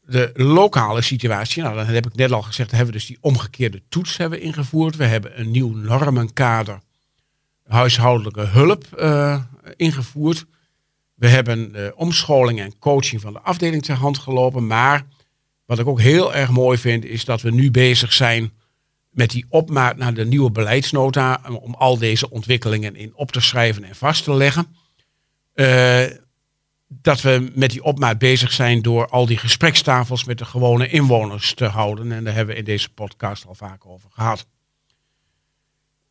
de 0.00 0.30
lokale 0.34 1.02
situatie, 1.02 1.62
nou, 1.62 1.76
dan 1.76 1.86
heb 1.86 2.06
ik 2.06 2.14
net 2.14 2.32
al 2.32 2.42
gezegd, 2.42 2.70
hebben 2.70 2.88
we 2.88 2.98
dus 2.98 3.06
die 3.06 3.18
omgekeerde 3.20 3.82
toets 3.88 4.16
hebben 4.16 4.40
ingevoerd. 4.40 4.96
We 4.96 5.04
hebben 5.04 5.40
een 5.40 5.50
nieuw 5.50 5.74
normenkader 5.74 6.80
huishoudelijke 7.66 8.40
hulp 8.46 8.84
uh, 8.98 9.42
ingevoerd. 9.76 10.46
We 11.20 11.28
hebben 11.28 11.72
de 11.72 11.92
omscholing 11.96 12.60
en 12.60 12.78
coaching 12.78 13.20
van 13.20 13.32
de 13.32 13.40
afdeling 13.40 13.82
ter 13.82 13.94
hand 13.94 14.18
gelopen. 14.18 14.66
Maar 14.66 15.06
wat 15.64 15.78
ik 15.78 15.86
ook 15.86 16.00
heel 16.00 16.34
erg 16.34 16.50
mooi 16.50 16.78
vind, 16.78 17.04
is 17.04 17.24
dat 17.24 17.40
we 17.40 17.50
nu 17.50 17.70
bezig 17.70 18.12
zijn 18.12 18.52
met 19.10 19.30
die 19.30 19.46
opmaat 19.48 19.96
naar 19.96 20.14
de 20.14 20.24
nieuwe 20.24 20.50
beleidsnota. 20.50 21.40
Om 21.60 21.74
al 21.74 21.98
deze 21.98 22.30
ontwikkelingen 22.30 22.96
in 22.96 23.12
op 23.14 23.32
te 23.32 23.40
schrijven 23.40 23.84
en 23.84 23.94
vast 23.94 24.24
te 24.24 24.34
leggen. 24.34 24.76
Uh, 25.54 26.04
dat 26.88 27.20
we 27.20 27.50
met 27.54 27.70
die 27.70 27.82
opmaat 27.82 28.18
bezig 28.18 28.52
zijn 28.52 28.82
door 28.82 29.08
al 29.08 29.26
die 29.26 29.38
gesprekstafels 29.38 30.24
met 30.24 30.38
de 30.38 30.44
gewone 30.44 30.88
inwoners 30.88 31.54
te 31.54 31.64
houden. 31.64 32.12
En 32.12 32.24
daar 32.24 32.34
hebben 32.34 32.54
we 32.54 32.60
in 32.60 32.66
deze 32.66 32.92
podcast 32.92 33.46
al 33.46 33.54
vaak 33.54 33.86
over 33.86 34.10
gehad. 34.10 34.46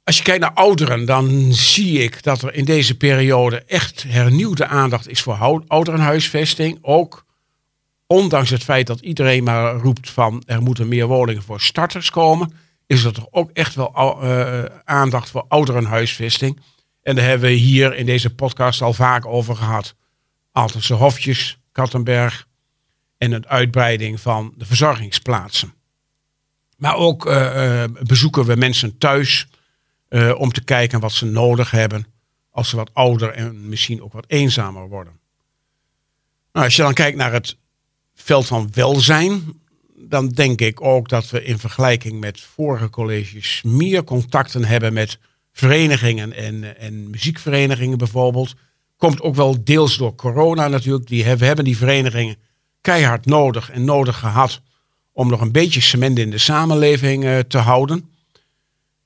Als 0.03 0.17
je 0.17 0.23
kijkt 0.23 0.41
naar 0.41 0.53
ouderen, 0.53 1.05
dan 1.05 1.53
zie 1.53 2.03
ik 2.03 2.23
dat 2.23 2.41
er 2.41 2.53
in 2.53 2.65
deze 2.65 2.97
periode 2.97 3.63
echt 3.63 4.03
hernieuwde 4.03 4.65
aandacht 4.65 5.09
is 5.09 5.21
voor 5.21 5.63
ouderenhuisvesting. 5.67 6.77
Ook 6.81 7.25
ondanks 8.07 8.49
het 8.49 8.63
feit 8.63 8.87
dat 8.87 8.99
iedereen 8.99 9.43
maar 9.43 9.75
roept 9.75 10.09
van 10.09 10.43
er 10.45 10.61
moeten 10.61 10.87
meer 10.87 11.07
woningen 11.07 11.43
voor 11.43 11.61
starters 11.61 12.09
komen, 12.09 12.53
is 12.87 13.03
er 13.03 13.13
toch 13.13 13.27
ook 13.31 13.51
echt 13.51 13.75
wel 13.75 13.93
uh, 14.23 14.63
aandacht 14.83 15.29
voor 15.29 15.45
ouderenhuisvesting. 15.47 16.59
En 17.01 17.15
daar 17.15 17.25
hebben 17.25 17.49
we 17.49 17.55
hier 17.55 17.95
in 17.95 18.05
deze 18.05 18.35
podcast 18.35 18.81
al 18.81 18.93
vaak 18.93 19.25
over 19.25 19.55
gehad. 19.55 19.95
Altense 20.51 20.93
Hofjes, 20.93 21.59
Kattenberg 21.71 22.47
en 23.17 23.31
een 23.31 23.47
uitbreiding 23.47 24.19
van 24.21 24.53
de 24.57 24.65
verzorgingsplaatsen. 24.65 25.73
Maar 26.77 26.95
ook 26.95 27.25
uh, 27.25 27.83
bezoeken 28.03 28.45
we 28.45 28.55
mensen 28.55 28.97
thuis 28.97 29.47
uh, 30.09 30.39
om 30.39 30.51
te 30.51 30.63
kijken 30.63 30.99
wat 30.99 31.11
ze 31.11 31.25
nodig 31.25 31.71
hebben 31.71 32.05
als 32.49 32.69
ze 32.69 32.75
wat 32.75 32.93
ouder 32.93 33.31
en 33.31 33.69
misschien 33.69 34.01
ook 34.01 34.13
wat 34.13 34.25
eenzamer 34.27 34.87
worden. 34.87 35.13
Nou, 36.51 36.65
als 36.65 36.75
je 36.75 36.81
dan 36.81 36.93
kijkt 36.93 37.17
naar 37.17 37.33
het 37.33 37.57
veld 38.15 38.47
van 38.47 38.69
welzijn, 38.73 39.61
dan 39.95 40.27
denk 40.27 40.61
ik 40.61 40.81
ook 40.81 41.09
dat 41.09 41.29
we 41.29 41.43
in 41.43 41.59
vergelijking 41.59 42.19
met 42.19 42.41
vorige 42.41 42.89
colleges 42.89 43.61
meer 43.61 44.03
contacten 44.03 44.65
hebben 44.65 44.93
met 44.93 45.19
verenigingen 45.51 46.33
en, 46.33 46.77
en 46.77 47.09
muziekverenigingen 47.09 47.97
bijvoorbeeld. 47.97 48.55
Komt 48.97 49.21
ook 49.21 49.35
wel 49.35 49.63
deels 49.63 49.97
door 49.97 50.15
corona 50.15 50.67
natuurlijk. 50.67 51.07
Die, 51.07 51.35
we 51.35 51.45
hebben 51.45 51.65
die 51.65 51.77
verenigingen 51.77 52.35
keihard 52.81 53.25
nodig 53.25 53.71
en 53.71 53.83
nodig 53.83 54.19
gehad 54.19 54.61
om 55.11 55.29
nog 55.29 55.41
een 55.41 55.51
beetje 55.51 55.81
cement 55.81 56.19
in 56.19 56.29
de 56.29 56.37
samenleving 56.37 57.23
uh, 57.23 57.39
te 57.39 57.57
houden. 57.57 58.09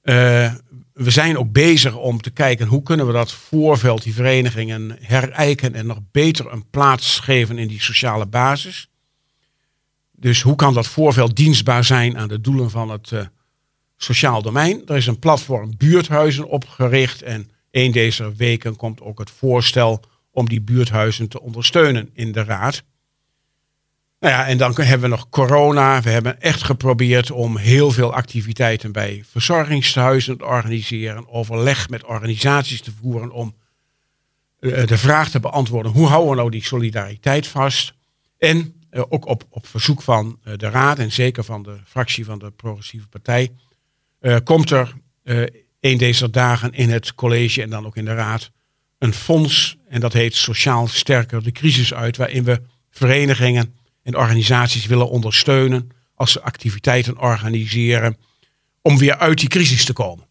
Uh, 0.03 0.53
we 0.93 1.09
zijn 1.09 1.37
ook 1.37 1.51
bezig 1.51 1.95
om 1.95 2.21
te 2.21 2.29
kijken 2.29 2.67
hoe 2.67 2.83
kunnen 2.83 3.07
we 3.07 3.13
dat 3.13 3.31
voorveld, 3.31 4.03
die 4.03 4.13
verenigingen, 4.13 4.97
herijken 4.99 5.73
en 5.73 5.85
nog 5.85 5.99
beter 6.11 6.51
een 6.51 6.69
plaats 6.69 7.19
geven 7.19 7.57
in 7.57 7.67
die 7.67 7.81
sociale 7.81 8.25
basis. 8.25 8.89
Dus 10.11 10.41
hoe 10.41 10.55
kan 10.55 10.73
dat 10.73 10.87
voorveld 10.87 11.35
dienstbaar 11.35 11.83
zijn 11.83 12.17
aan 12.17 12.27
de 12.27 12.41
doelen 12.41 12.69
van 12.69 12.89
het 12.89 13.11
uh, 13.11 13.21
sociaal 13.97 14.41
domein? 14.41 14.81
Er 14.85 14.95
is 14.95 15.07
een 15.07 15.19
platform 15.19 15.77
buurthuizen 15.77 16.47
opgericht 16.47 17.21
en 17.21 17.51
een 17.71 17.91
deze 17.91 18.33
weken 18.35 18.75
komt 18.75 19.01
ook 19.01 19.19
het 19.19 19.31
voorstel 19.31 20.03
om 20.31 20.49
die 20.49 20.61
buurthuizen 20.61 21.27
te 21.27 21.41
ondersteunen 21.41 22.09
in 22.13 22.31
de 22.31 22.43
raad. 22.43 22.83
Nou 24.23 24.35
ja, 24.35 24.47
en 24.47 24.57
dan 24.57 24.73
hebben 24.75 25.09
we 25.09 25.15
nog 25.15 25.29
corona. 25.29 26.01
We 26.01 26.09
hebben 26.09 26.41
echt 26.41 26.63
geprobeerd 26.63 27.31
om 27.31 27.57
heel 27.57 27.91
veel 27.91 28.13
activiteiten 28.13 28.91
bij 28.91 29.23
verzorgingshuizen 29.29 30.37
te 30.37 30.45
organiseren, 30.45 31.29
overleg 31.29 31.89
met 31.89 32.03
organisaties 32.03 32.81
te 32.81 32.91
voeren 33.01 33.31
om 33.31 33.55
eh, 34.59 34.87
de 34.87 34.97
vraag 34.97 35.29
te 35.29 35.39
beantwoorden: 35.39 35.91
hoe 35.91 36.07
houden 36.07 36.29
we 36.29 36.35
nou 36.35 36.49
die 36.49 36.63
solidariteit 36.63 37.47
vast? 37.47 37.93
En 38.37 38.81
eh, 38.89 39.03
ook 39.09 39.25
op, 39.25 39.43
op 39.49 39.67
verzoek 39.67 40.01
van 40.01 40.39
eh, 40.43 40.53
de 40.57 40.69
Raad 40.69 40.99
en 40.99 41.11
zeker 41.11 41.43
van 41.43 41.63
de 41.63 41.75
fractie 41.85 42.25
van 42.25 42.39
de 42.39 42.51
Progressieve 42.51 43.07
Partij, 43.07 43.51
komt 44.43 44.69
er 44.69 44.93
een 45.79 45.97
deze 45.97 46.29
dagen 46.29 46.73
in 46.73 46.89
het 46.89 47.15
college 47.15 47.61
en 47.61 47.69
dan 47.69 47.85
ook 47.85 47.97
in 47.97 48.05
de 48.05 48.13
Raad 48.13 48.51
een 48.97 49.13
fonds. 49.13 49.77
En 49.87 49.99
dat 49.99 50.13
heet 50.13 50.35
Sociaal 50.35 50.87
Sterker 50.87 51.43
de 51.43 51.51
Crisis 51.51 51.93
uit, 51.93 52.17
waarin 52.17 52.43
we 52.43 52.61
verenigingen 52.89 53.81
en 54.03 54.17
organisaties 54.17 54.85
willen 54.85 55.09
ondersteunen 55.09 55.89
als 56.15 56.31
ze 56.31 56.41
activiteiten 56.41 57.19
organiseren 57.19 58.17
om 58.81 58.97
weer 58.97 59.17
uit 59.17 59.39
die 59.39 59.49
crisis 59.49 59.85
te 59.85 59.93
komen. 59.93 60.25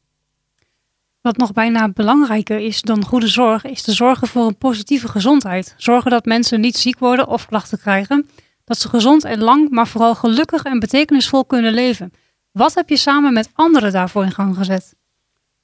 Wat 1.21 1.37
nog 1.37 1.53
bijna 1.53 1.89
belangrijker 1.89 2.61
is 2.61 2.81
dan 2.81 3.05
goede 3.05 3.29
zorg, 3.29 3.65
is 3.65 3.83
te 3.83 3.93
zorgen 3.93 4.29
voor 4.29 4.47
een 4.47 4.59
positieve 4.59 5.09
gezondheid. 5.09 5.75
Zorgen 5.77 6.11
dat 6.11 6.25
mensen 6.25 6.61
niet 6.61 6.77
ziek 6.77 6.99
worden 6.99 7.29
of 7.29 7.47
klachten 7.47 7.79
krijgen. 7.79 8.29
Dat 8.65 8.79
ze 8.79 8.89
gezond 8.89 9.25
en 9.25 9.39
lang, 9.39 9.71
maar 9.71 9.89
vooral 9.89 10.15
gelukkig 10.15 10.63
en 10.63 10.79
betekenisvol 10.79 11.45
kunnen 11.45 11.73
leven. 11.73 12.13
Wat 12.53 12.75
heb 12.75 12.89
je 12.89 12.97
samen 12.97 13.33
met 13.33 13.51
anderen 13.53 13.93
daarvoor 13.93 14.25
in 14.25 14.33
gang 14.33 14.57
gezet? 14.57 14.95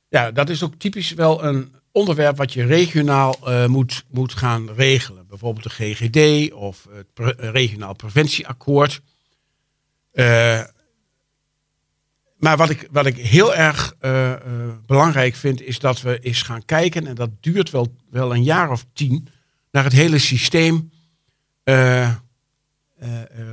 Ja, 0.09 0.31
dat 0.31 0.49
is 0.49 0.63
ook 0.63 0.75
typisch 0.75 1.13
wel 1.13 1.45
een 1.45 1.75
onderwerp 1.93 2.37
wat 2.37 2.53
je 2.53 2.65
regionaal 2.65 3.37
uh, 3.45 3.67
moet, 3.67 4.05
moet 4.11 4.33
gaan 4.33 4.71
regelen. 4.71 5.27
Bijvoorbeeld 5.27 5.65
de 5.65 5.71
GGD 5.71 6.53
of 6.53 6.87
het 6.91 7.13
pre 7.15 7.35
regionaal 7.39 7.95
preventieakkoord. 7.95 9.01
Uh, 10.13 10.63
maar 12.37 12.57
wat 12.57 12.71
ik, 12.71 12.89
wat 12.91 13.07
ik 13.07 13.17
heel 13.17 13.55
erg 13.55 13.95
belangrijk 14.87 15.35
vind, 15.35 15.63
is 15.63 15.79
dat 15.79 16.01
we 16.01 16.19
eens 16.19 16.43
gaan 16.43 16.65
kijken, 16.65 17.07
en 17.07 17.15
dat 17.15 17.31
duurt 17.41 17.71
wel, 17.71 17.95
wel 18.11 18.35
een 18.35 18.43
jaar 18.43 18.71
of 18.71 18.87
tien, 18.93 19.29
naar 19.71 19.85
het 19.85 19.93
hele 19.93 20.19
systeem 20.19 20.91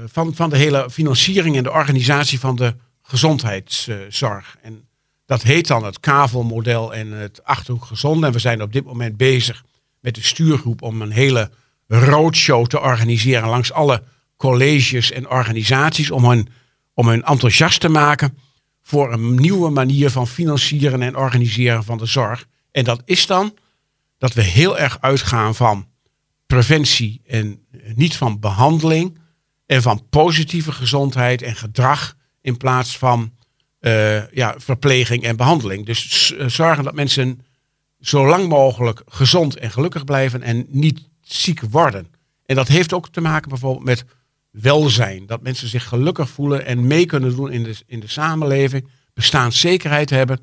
van, 0.05 0.35
van 0.35 0.49
de 0.49 0.57
hele 0.57 0.89
financiering 0.89 1.57
en 1.57 1.63
de 1.63 1.71
organisatie 1.71 2.39
van 2.39 2.55
de 2.55 2.75
gezondheidszorg. 3.01 4.57
En 4.61 4.87
dat 5.25 5.41
heet 5.41 5.67
dan 5.67 5.83
het 5.83 5.99
kavelmodel 5.99 6.93
en 6.93 7.11
het 7.11 7.43
Achterhoek 7.43 7.85
Gezond. 7.85 8.23
En 8.23 8.31
we 8.31 8.39
zijn 8.39 8.61
op 8.61 8.73
dit 8.73 8.85
moment 8.85 9.17
bezig 9.17 9.63
met 9.99 10.15
de 10.15 10.23
stuurgroep 10.23 10.81
om 10.81 11.01
een 11.01 11.11
hele 11.11 11.49
roadshow 11.87 12.65
te 12.65 12.81
organiseren 12.81 13.49
langs 13.49 13.71
alle 13.71 14.03
colleges 14.37 15.11
en 15.11 15.29
organisaties 15.29 16.11
om 16.11 16.25
hun, 16.25 16.49
om 16.93 17.07
hun 17.07 17.23
enthousiast 17.23 17.79
te 17.79 17.89
maken 17.89 18.37
voor 18.81 19.13
een 19.13 19.35
nieuwe 19.35 19.69
manier 19.69 20.09
van 20.09 20.27
financieren 20.27 21.01
en 21.01 21.17
organiseren 21.17 21.83
van 21.83 21.97
de 21.97 22.05
zorg. 22.05 22.47
En 22.71 22.83
dat 22.83 23.01
is 23.05 23.25
dan 23.25 23.57
dat 24.17 24.33
we 24.33 24.41
heel 24.41 24.77
erg 24.77 24.97
uitgaan 25.01 25.55
van 25.55 25.87
preventie 26.47 27.21
en 27.25 27.65
niet 27.95 28.15
van 28.15 28.39
behandeling 28.39 29.17
en 29.65 29.81
van 29.81 30.07
positieve 30.09 30.71
gezondheid 30.71 31.41
en 31.41 31.55
gedrag 31.55 32.15
in 32.41 32.57
plaats 32.57 32.97
van 32.97 33.33
uh, 33.85 34.27
ja, 34.31 34.55
verpleging 34.57 35.23
en 35.23 35.35
behandeling. 35.35 35.85
Dus 35.85 36.33
eh, 36.35 36.47
zorgen 36.47 36.83
dat 36.83 36.93
mensen 36.93 37.41
zo 37.99 38.27
lang 38.27 38.47
mogelijk 38.47 39.01
gezond 39.05 39.57
en 39.57 39.71
gelukkig 39.71 40.03
blijven 40.03 40.41
en 40.41 40.65
niet 40.69 41.09
ziek 41.21 41.61
worden. 41.61 42.07
En 42.45 42.55
dat 42.55 42.67
heeft 42.67 42.93
ook 42.93 43.09
te 43.09 43.21
maken 43.21 43.49
bijvoorbeeld 43.49 43.85
met 43.85 44.05
welzijn. 44.51 45.25
Dat 45.25 45.41
mensen 45.41 45.67
zich 45.67 45.87
gelukkig 45.87 46.29
voelen 46.29 46.65
en 46.65 46.87
mee 46.87 47.05
kunnen 47.05 47.35
doen 47.35 47.51
in 47.51 47.63
de, 47.63 47.75
in 47.85 47.99
de 47.99 48.07
samenleving. 48.07 48.87
Bestaanszekerheid 49.13 50.09
hebben. 50.09 50.39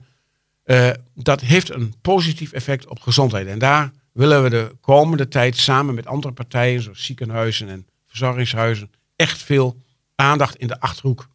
Uh, 0.65 0.91
dat 1.15 1.41
heeft 1.41 1.71
een 1.71 1.95
positief 2.03 2.53
effect 2.53 2.87
op 2.87 3.01
gezondheid. 3.01 3.47
En 3.47 3.59
daar 3.59 3.93
willen 4.13 4.43
we 4.43 4.51
de 4.51 4.77
komende 4.81 5.29
tijd 5.29 5.57
samen 5.57 5.95
met 5.95 6.07
andere 6.07 6.33
partijen, 6.33 6.83
zoals 6.83 7.05
ziekenhuizen 7.05 7.69
en 7.69 7.87
verzorgingshuizen, 8.07 8.91
echt 9.17 9.43
veel 9.43 9.77
aandacht 10.15 10.57
in 10.57 10.67
de 10.67 10.81
achterhoek 10.81 11.29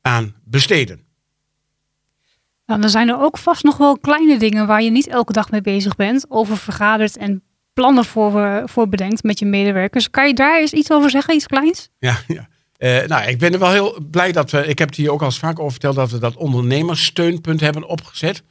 aan 0.00 0.34
besteden. 0.44 1.04
Nou, 2.66 2.80
dan 2.80 2.90
zijn 2.90 3.08
er 3.08 3.20
ook 3.20 3.38
vast 3.38 3.62
nog 3.62 3.76
wel 3.76 3.98
kleine 3.98 4.38
dingen 4.38 4.66
waar 4.66 4.82
je 4.82 4.90
niet 4.90 5.08
elke 5.08 5.32
dag 5.32 5.50
mee 5.50 5.60
bezig 5.60 5.96
bent, 5.96 6.26
over 6.28 6.56
vergadert 6.56 7.16
en 7.16 7.42
plannen 7.72 8.04
voor, 8.04 8.42
eh, 8.42 8.62
voor 8.64 8.88
bedenkt 8.88 9.22
met 9.22 9.38
je 9.38 9.46
medewerkers. 9.46 10.10
Kan 10.10 10.26
je 10.26 10.34
daar 10.34 10.60
eens 10.60 10.72
iets 10.72 10.92
over 10.92 11.10
zeggen, 11.10 11.34
iets 11.34 11.46
kleins? 11.46 11.88
Ja, 11.98 12.18
ja. 12.26 12.48
Uh, 12.78 13.06
nou, 13.06 13.28
ik 13.28 13.38
ben 13.38 13.52
er 13.52 13.58
wel 13.58 13.70
heel 13.70 13.98
blij 14.10 14.32
dat 14.32 14.50
we, 14.50 14.66
ik 14.66 14.78
heb 14.78 14.88
het 14.88 14.96
hier 14.96 15.12
ook 15.12 15.20
al 15.20 15.26
eens 15.26 15.38
vaak 15.38 15.58
over 15.58 15.70
verteld, 15.70 15.94
dat 15.94 16.10
we 16.10 16.18
dat 16.18 16.36
ondernemerssteunpunt 16.36 17.60
hebben 17.60 17.88
opgezet. 17.88 18.42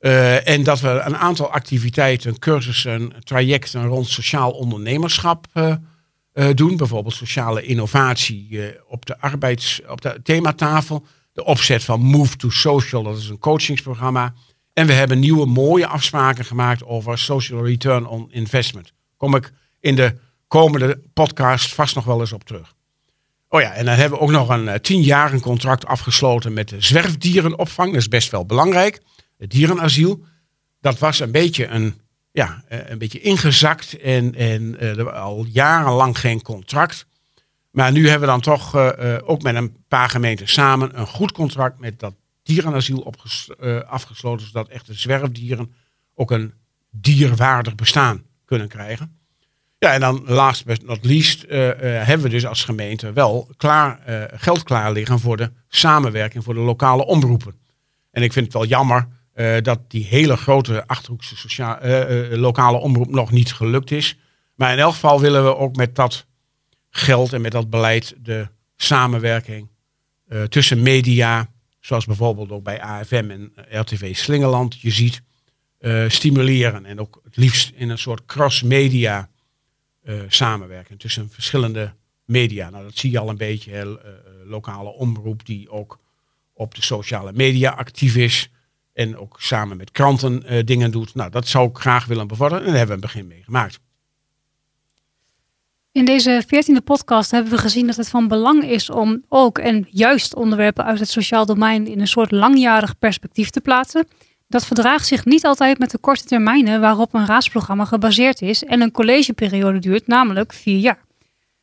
Uh, 0.00 0.48
en 0.48 0.62
dat 0.62 0.80
we 0.80 0.88
een 0.88 1.16
aantal 1.16 1.50
activiteiten, 1.50 2.38
cursussen, 2.38 3.12
trajecten 3.18 3.86
rond 3.86 4.08
sociaal 4.08 4.50
ondernemerschap 4.50 5.46
doen. 6.54 6.76
Bijvoorbeeld 6.76 7.14
sociale 7.14 7.62
innovatie 7.62 8.60
op 8.88 9.06
de 9.06 9.20
arbeids, 9.20 9.80
op 9.88 10.00
de 10.00 10.20
thematafel 10.22 11.06
de 11.34 11.44
opzet 11.44 11.84
van 11.84 12.00
Move 12.00 12.36
to 12.36 12.50
Social, 12.50 13.02
dat 13.02 13.18
is 13.18 13.28
een 13.28 13.38
coachingsprogramma. 13.38 14.34
En 14.72 14.86
we 14.86 14.92
hebben 14.92 15.18
nieuwe 15.18 15.46
mooie 15.46 15.86
afspraken 15.86 16.44
gemaakt 16.44 16.84
over 16.84 17.18
social 17.18 17.64
return 17.64 18.06
on 18.06 18.26
investment. 18.30 18.92
Kom 19.16 19.34
ik 19.34 19.52
in 19.80 19.96
de 19.96 20.16
komende 20.48 21.00
podcast 21.12 21.74
vast 21.74 21.94
nog 21.94 22.04
wel 22.04 22.20
eens 22.20 22.32
op 22.32 22.44
terug. 22.44 22.74
Oh 23.48 23.60
ja, 23.60 23.72
en 23.72 23.84
dan 23.84 23.94
hebben 23.94 24.18
we 24.18 24.24
ook 24.24 24.30
nog 24.30 24.48
een 24.48 24.64
uh, 24.64 24.74
tien 24.74 25.02
jaar 25.02 25.32
een 25.32 25.40
contract 25.40 25.86
afgesloten 25.86 26.52
met 26.52 26.68
de 26.68 26.80
zwerfdierenopvang. 26.80 27.92
Dat 27.92 28.00
is 28.00 28.08
best 28.08 28.30
wel 28.30 28.46
belangrijk. 28.46 29.00
Het 29.38 29.50
dierenasiel. 29.50 30.24
Dat 30.80 30.98
was 30.98 31.20
een 31.20 31.30
beetje 31.30 31.66
een, 31.66 32.00
ja, 32.32 32.64
eh, 32.68 32.78
een 32.90 32.98
beetje 32.98 33.20
ingezakt 33.20 33.98
en, 33.98 34.34
en 34.34 34.76
uh, 34.80 35.22
al 35.22 35.44
jarenlang 35.44 36.18
geen 36.18 36.42
contract. 36.42 37.06
Maar 37.74 37.92
nu 37.92 38.08
hebben 38.08 38.28
we 38.28 38.34
dan 38.34 38.40
toch 38.40 38.76
uh, 38.76 39.18
ook 39.24 39.42
met 39.42 39.54
een 39.54 39.76
paar 39.88 40.08
gemeenten 40.08 40.48
samen 40.48 40.98
een 40.98 41.06
goed 41.06 41.32
contract 41.32 41.78
met 41.80 42.00
dat 42.00 42.14
dierenasiel 42.42 43.12
uh, 43.60 43.80
afgesloten, 43.80 44.46
zodat 44.46 44.68
echte 44.68 44.94
zwerfdieren 44.94 45.74
ook 46.14 46.30
een 46.30 46.54
dierwaardig 46.90 47.74
bestaan 47.74 48.22
kunnen 48.44 48.68
krijgen. 48.68 49.18
Ja, 49.78 49.92
en 49.92 50.00
dan 50.00 50.22
last 50.26 50.64
but 50.64 50.86
not 50.86 51.04
least 51.04 51.44
uh, 51.44 51.50
hebben 51.78 52.20
we 52.20 52.28
dus 52.28 52.46
als 52.46 52.64
gemeente 52.64 53.12
wel 53.12 53.48
klaar, 53.56 54.00
geld 54.34 54.62
klaar 54.62 54.92
liggen 54.92 55.20
voor 55.20 55.36
de 55.36 55.52
samenwerking 55.68 56.44
voor 56.44 56.54
de 56.54 56.60
lokale 56.60 57.04
omroepen. 57.06 57.54
En 58.10 58.22
ik 58.22 58.32
vind 58.32 58.44
het 58.44 58.54
wel 58.54 58.66
jammer 58.66 59.08
dat 59.62 59.80
die 59.88 60.04
hele 60.04 60.36
grote 60.36 60.86
Achterhoekse 60.86 62.36
lokale 62.36 62.78
omroep 62.78 63.10
nog 63.10 63.30
niet 63.30 63.52
gelukt 63.52 63.90
is. 63.90 64.18
Maar 64.54 64.72
in 64.72 64.78
elk 64.78 64.92
geval 64.92 65.20
willen 65.20 65.44
we 65.44 65.56
ook 65.56 65.76
met 65.76 65.94
dat 65.94 66.26
geld 66.96 67.32
en 67.32 67.40
met 67.40 67.52
dat 67.52 67.70
beleid 67.70 68.14
de 68.18 68.48
samenwerking 68.76 69.68
uh, 70.28 70.42
tussen 70.42 70.82
media, 70.82 71.50
zoals 71.80 72.04
bijvoorbeeld 72.04 72.50
ook 72.50 72.64
bij 72.64 72.82
AFM 72.82 73.30
en 73.30 73.52
RTV 73.70 74.16
Slingerland, 74.16 74.80
je 74.80 74.90
ziet, 74.90 75.22
uh, 75.80 76.08
stimuleren. 76.08 76.86
En 76.86 77.00
ook 77.00 77.20
het 77.24 77.36
liefst 77.36 77.72
in 77.74 77.88
een 77.88 77.98
soort 77.98 78.24
cross-media 78.26 79.28
samenwerking 80.28 81.00
tussen 81.00 81.30
verschillende 81.30 81.92
media. 82.24 82.70
Nou, 82.70 82.84
dat 82.84 82.96
zie 82.96 83.10
je 83.10 83.18
al 83.18 83.28
een 83.28 83.36
beetje, 83.36 84.00
lokale 84.44 84.90
omroep 84.90 85.46
die 85.46 85.70
ook 85.70 85.98
op 86.52 86.74
de 86.74 86.82
sociale 86.82 87.32
media 87.32 87.70
actief 87.70 88.16
is. 88.16 88.50
En 88.92 89.16
ook 89.16 89.36
samen 89.40 89.76
met 89.76 89.90
kranten 89.90 90.66
dingen 90.66 90.90
doet. 90.90 91.14
Nou, 91.14 91.30
dat 91.30 91.48
zou 91.48 91.68
ik 91.68 91.78
graag 91.78 92.04
willen 92.06 92.26
bevorderen. 92.26 92.64
En 92.64 92.68
daar 92.68 92.78
hebben 92.78 92.96
we 92.96 93.02
een 93.02 93.12
begin 93.12 93.26
mee 93.26 93.42
gemaakt. 93.42 93.80
In 95.94 96.04
deze 96.04 96.42
veertiende 96.46 96.80
podcast 96.80 97.30
hebben 97.30 97.52
we 97.52 97.58
gezien 97.58 97.86
dat 97.86 97.96
het 97.96 98.08
van 98.08 98.28
belang 98.28 98.64
is 98.64 98.90
om 98.90 99.22
ook 99.28 99.58
en 99.58 99.86
juist 99.90 100.34
onderwerpen 100.34 100.84
uit 100.84 100.98
het 100.98 101.08
sociaal 101.08 101.46
domein 101.46 101.86
in 101.86 102.00
een 102.00 102.06
soort 102.06 102.30
langjarig 102.30 102.98
perspectief 102.98 103.50
te 103.50 103.60
plaatsen. 103.60 104.06
Dat 104.48 104.66
verdraagt 104.66 105.06
zich 105.06 105.24
niet 105.24 105.44
altijd 105.44 105.78
met 105.78 105.90
de 105.90 105.98
korte 105.98 106.24
termijnen 106.24 106.80
waarop 106.80 107.14
een 107.14 107.26
raadsprogramma 107.26 107.84
gebaseerd 107.84 108.42
is 108.42 108.64
en 108.64 108.80
een 108.80 108.90
collegeperiode 108.90 109.78
duurt, 109.78 110.06
namelijk 110.06 110.52
vier 110.52 110.78
jaar. 110.78 111.04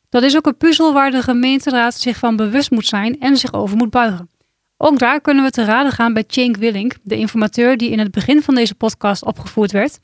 Dat 0.09 0.23
is 0.23 0.35
ook 0.37 0.45
een 0.45 0.57
puzzel 0.57 0.93
waar 0.93 1.11
de 1.11 1.21
gemeenteraad 1.21 1.95
zich 1.95 2.17
van 2.17 2.35
bewust 2.35 2.71
moet 2.71 2.87
zijn 2.87 3.19
en 3.19 3.37
zich 3.37 3.53
over 3.53 3.77
moet 3.77 3.89
buigen. 3.89 4.29
Ook 4.77 4.99
daar 4.99 5.21
kunnen 5.21 5.43
we 5.43 5.51
te 5.51 5.63
raden 5.63 5.91
gaan 5.91 6.13
bij 6.13 6.23
Cenk 6.27 6.57
Willink, 6.57 6.95
de 7.03 7.17
informateur 7.17 7.77
die 7.77 7.89
in 7.89 7.99
het 7.99 8.11
begin 8.11 8.41
van 8.41 8.55
deze 8.55 8.75
podcast 8.75 9.25
opgevoerd 9.25 9.71
werd. 9.71 9.99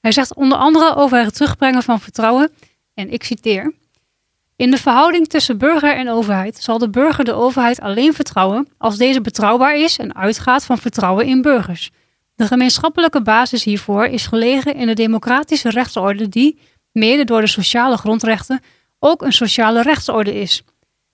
Hij 0.00 0.12
zegt 0.12 0.34
onder 0.34 0.58
andere 0.58 0.94
over 0.94 1.24
het 1.24 1.34
terugbrengen 1.34 1.82
van 1.82 2.00
vertrouwen 2.00 2.50
en 2.94 3.10
ik 3.10 3.24
citeer: 3.24 3.74
In 4.56 4.70
de 4.70 4.76
verhouding 4.76 5.28
tussen 5.28 5.58
burger 5.58 5.96
en 5.96 6.08
overheid 6.08 6.56
zal 6.56 6.78
de 6.78 6.90
burger 6.90 7.24
de 7.24 7.32
overheid 7.32 7.80
alleen 7.80 8.14
vertrouwen 8.14 8.68
als 8.78 8.96
deze 8.96 9.20
betrouwbaar 9.20 9.76
is 9.76 9.98
en 9.98 10.14
uitgaat 10.14 10.64
van 10.64 10.78
vertrouwen 10.78 11.26
in 11.26 11.42
burgers. 11.42 11.90
De 12.34 12.46
gemeenschappelijke 12.46 13.22
basis 13.22 13.64
hiervoor 13.64 14.06
is 14.06 14.26
gelegen 14.26 14.74
in 14.74 14.86
de 14.86 14.94
democratische 14.94 15.70
rechtsorde 15.70 16.28
die, 16.28 16.58
mede 16.92 17.24
door 17.24 17.40
de 17.40 17.46
sociale 17.46 17.96
grondrechten, 17.96 18.60
ook 18.98 19.22
een 19.22 19.32
sociale 19.32 19.82
rechtsorde 19.82 20.34
is. 20.34 20.62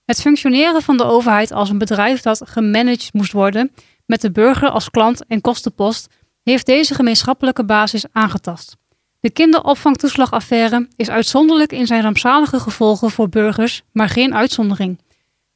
Het 0.05 0.21
functioneren 0.21 0.83
van 0.83 0.97
de 0.97 1.05
overheid 1.05 1.53
als 1.53 1.71
een 1.71 1.79
bedrijf 1.79 2.21
dat 2.21 2.43
gemanaged 2.45 3.13
moest 3.13 3.33
worden, 3.33 3.73
met 4.07 4.21
de 4.21 4.31
burger 4.31 4.71
als 4.71 4.91
klant 4.91 5.27
en 5.27 5.41
kostenpost, 5.41 6.09
heeft 6.43 6.67
deze 6.67 6.95
gemeenschappelijke 6.95 7.65
basis 7.65 8.05
aangetast. 8.13 8.77
De 9.21 9.31
kinderopvangtoeslagaffaire 9.31 10.89
is 10.97 11.11
uitzonderlijk 11.11 11.73
in 11.73 11.87
zijn 11.87 12.03
rampzalige 12.03 12.61
gevolgen 12.61 13.11
voor 13.11 13.29
burgers, 13.29 13.83
maar 13.93 14.09
geen 14.09 14.35
uitzondering. 14.35 15.01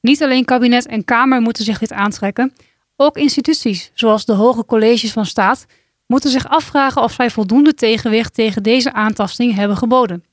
Niet 0.01 0.23
alleen 0.23 0.45
kabinet 0.45 0.87
en 0.87 1.05
Kamer 1.05 1.41
moeten 1.41 1.65
zich 1.65 1.79
dit 1.79 1.93
aantrekken, 1.93 2.53
ook 2.97 3.17
instituties, 3.17 3.91
zoals 3.95 4.25
de 4.25 4.33
hoge 4.33 4.65
colleges 4.65 5.13
van 5.13 5.27
staat, 5.27 5.67
moeten 6.07 6.31
zich 6.31 6.49
afvragen 6.49 7.03
of 7.03 7.13
zij 7.13 7.31
voldoende 7.31 7.75
tegenwicht 7.75 8.35
tegen 8.35 8.63
deze 8.63 8.93
aantasting 8.93 9.55
hebben 9.55 9.77
geboden. 9.77 10.25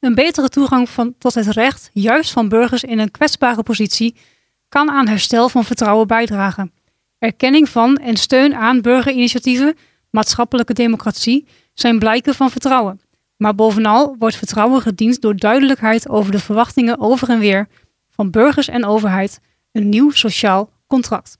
Een 0.00 0.14
betere 0.14 0.48
toegang 0.48 0.88
van, 0.88 1.14
tot 1.18 1.34
het 1.34 1.46
recht, 1.46 1.90
juist 1.92 2.30
van 2.30 2.48
burgers 2.48 2.84
in 2.84 2.98
een 2.98 3.10
kwetsbare 3.10 3.62
positie, 3.62 4.16
kan 4.68 4.90
aan 4.90 5.08
herstel 5.08 5.48
van 5.48 5.64
vertrouwen 5.64 6.06
bijdragen. 6.06 6.72
Erkenning 7.18 7.68
van 7.68 7.96
en 7.96 8.16
steun 8.16 8.54
aan 8.54 8.80
burgerinitiatieven, 8.80 9.76
maatschappelijke 10.10 10.72
democratie 10.72 11.46
zijn 11.80 11.98
blijken 11.98 12.34
van 12.34 12.50
vertrouwen. 12.50 13.00
Maar 13.36 13.54
bovenal 13.54 14.16
wordt 14.18 14.36
vertrouwen 14.36 14.80
gediend 14.80 15.20
door 15.20 15.36
duidelijkheid 15.36 16.08
over 16.08 16.32
de 16.32 16.38
verwachtingen 16.38 17.00
over 17.00 17.28
en 17.28 17.38
weer 17.38 17.68
van 18.10 18.30
burgers 18.30 18.68
en 18.68 18.84
overheid, 18.84 19.40
een 19.72 19.88
nieuw 19.88 20.10
sociaal 20.10 20.70
contract. 20.86 21.38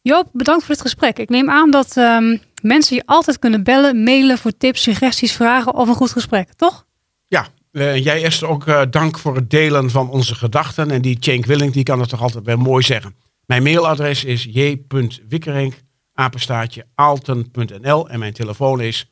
Joop, 0.00 0.28
bedankt 0.32 0.64
voor 0.64 0.74
het 0.74 0.82
gesprek. 0.82 1.18
Ik 1.18 1.28
neem 1.28 1.50
aan 1.50 1.70
dat 1.70 1.96
um, 1.96 2.40
mensen 2.62 2.96
je 2.96 3.02
altijd 3.06 3.38
kunnen 3.38 3.62
bellen, 3.62 4.02
mailen 4.02 4.38
voor 4.38 4.56
tips, 4.56 4.82
suggesties, 4.82 5.32
vragen 5.32 5.74
of 5.74 5.88
een 5.88 5.94
goed 5.94 6.12
gesprek, 6.12 6.52
toch? 6.52 6.86
Ja, 7.26 7.46
uh, 7.72 8.04
jij 8.04 8.22
Esther 8.24 8.48
ook 8.48 8.66
uh, 8.66 8.82
dank 8.90 9.18
voor 9.18 9.34
het 9.34 9.50
delen 9.50 9.90
van 9.90 10.10
onze 10.10 10.34
gedachten. 10.34 10.90
En 10.90 11.02
die 11.02 11.16
Cenk 11.20 11.46
Willing, 11.46 11.72
die 11.72 11.82
kan 11.82 12.00
het 12.00 12.08
toch 12.08 12.22
altijd 12.22 12.44
weer 12.44 12.58
mooi 12.58 12.84
zeggen. 12.84 13.14
Mijn 13.46 13.62
mailadres 13.62 14.24
is 14.24 14.44
j.wikkerink, 14.50 15.74
apenstaatje, 16.12 16.86
en 16.94 18.18
mijn 18.18 18.32
telefoon 18.32 18.80
is 18.80 19.10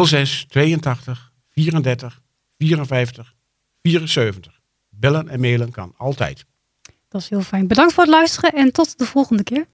06 0.00 0.46
82 0.48 1.32
34 1.50 2.22
54 2.58 3.34
74. 3.82 4.60
Bellen 4.88 5.28
en 5.28 5.40
mailen 5.40 5.70
kan 5.70 5.94
altijd. 5.96 6.44
Dat 7.08 7.20
is 7.20 7.28
heel 7.28 7.40
fijn. 7.40 7.66
Bedankt 7.66 7.92
voor 7.92 8.02
het 8.02 8.12
luisteren 8.12 8.52
en 8.52 8.72
tot 8.72 8.98
de 8.98 9.04
volgende 9.04 9.42
keer. 9.42 9.66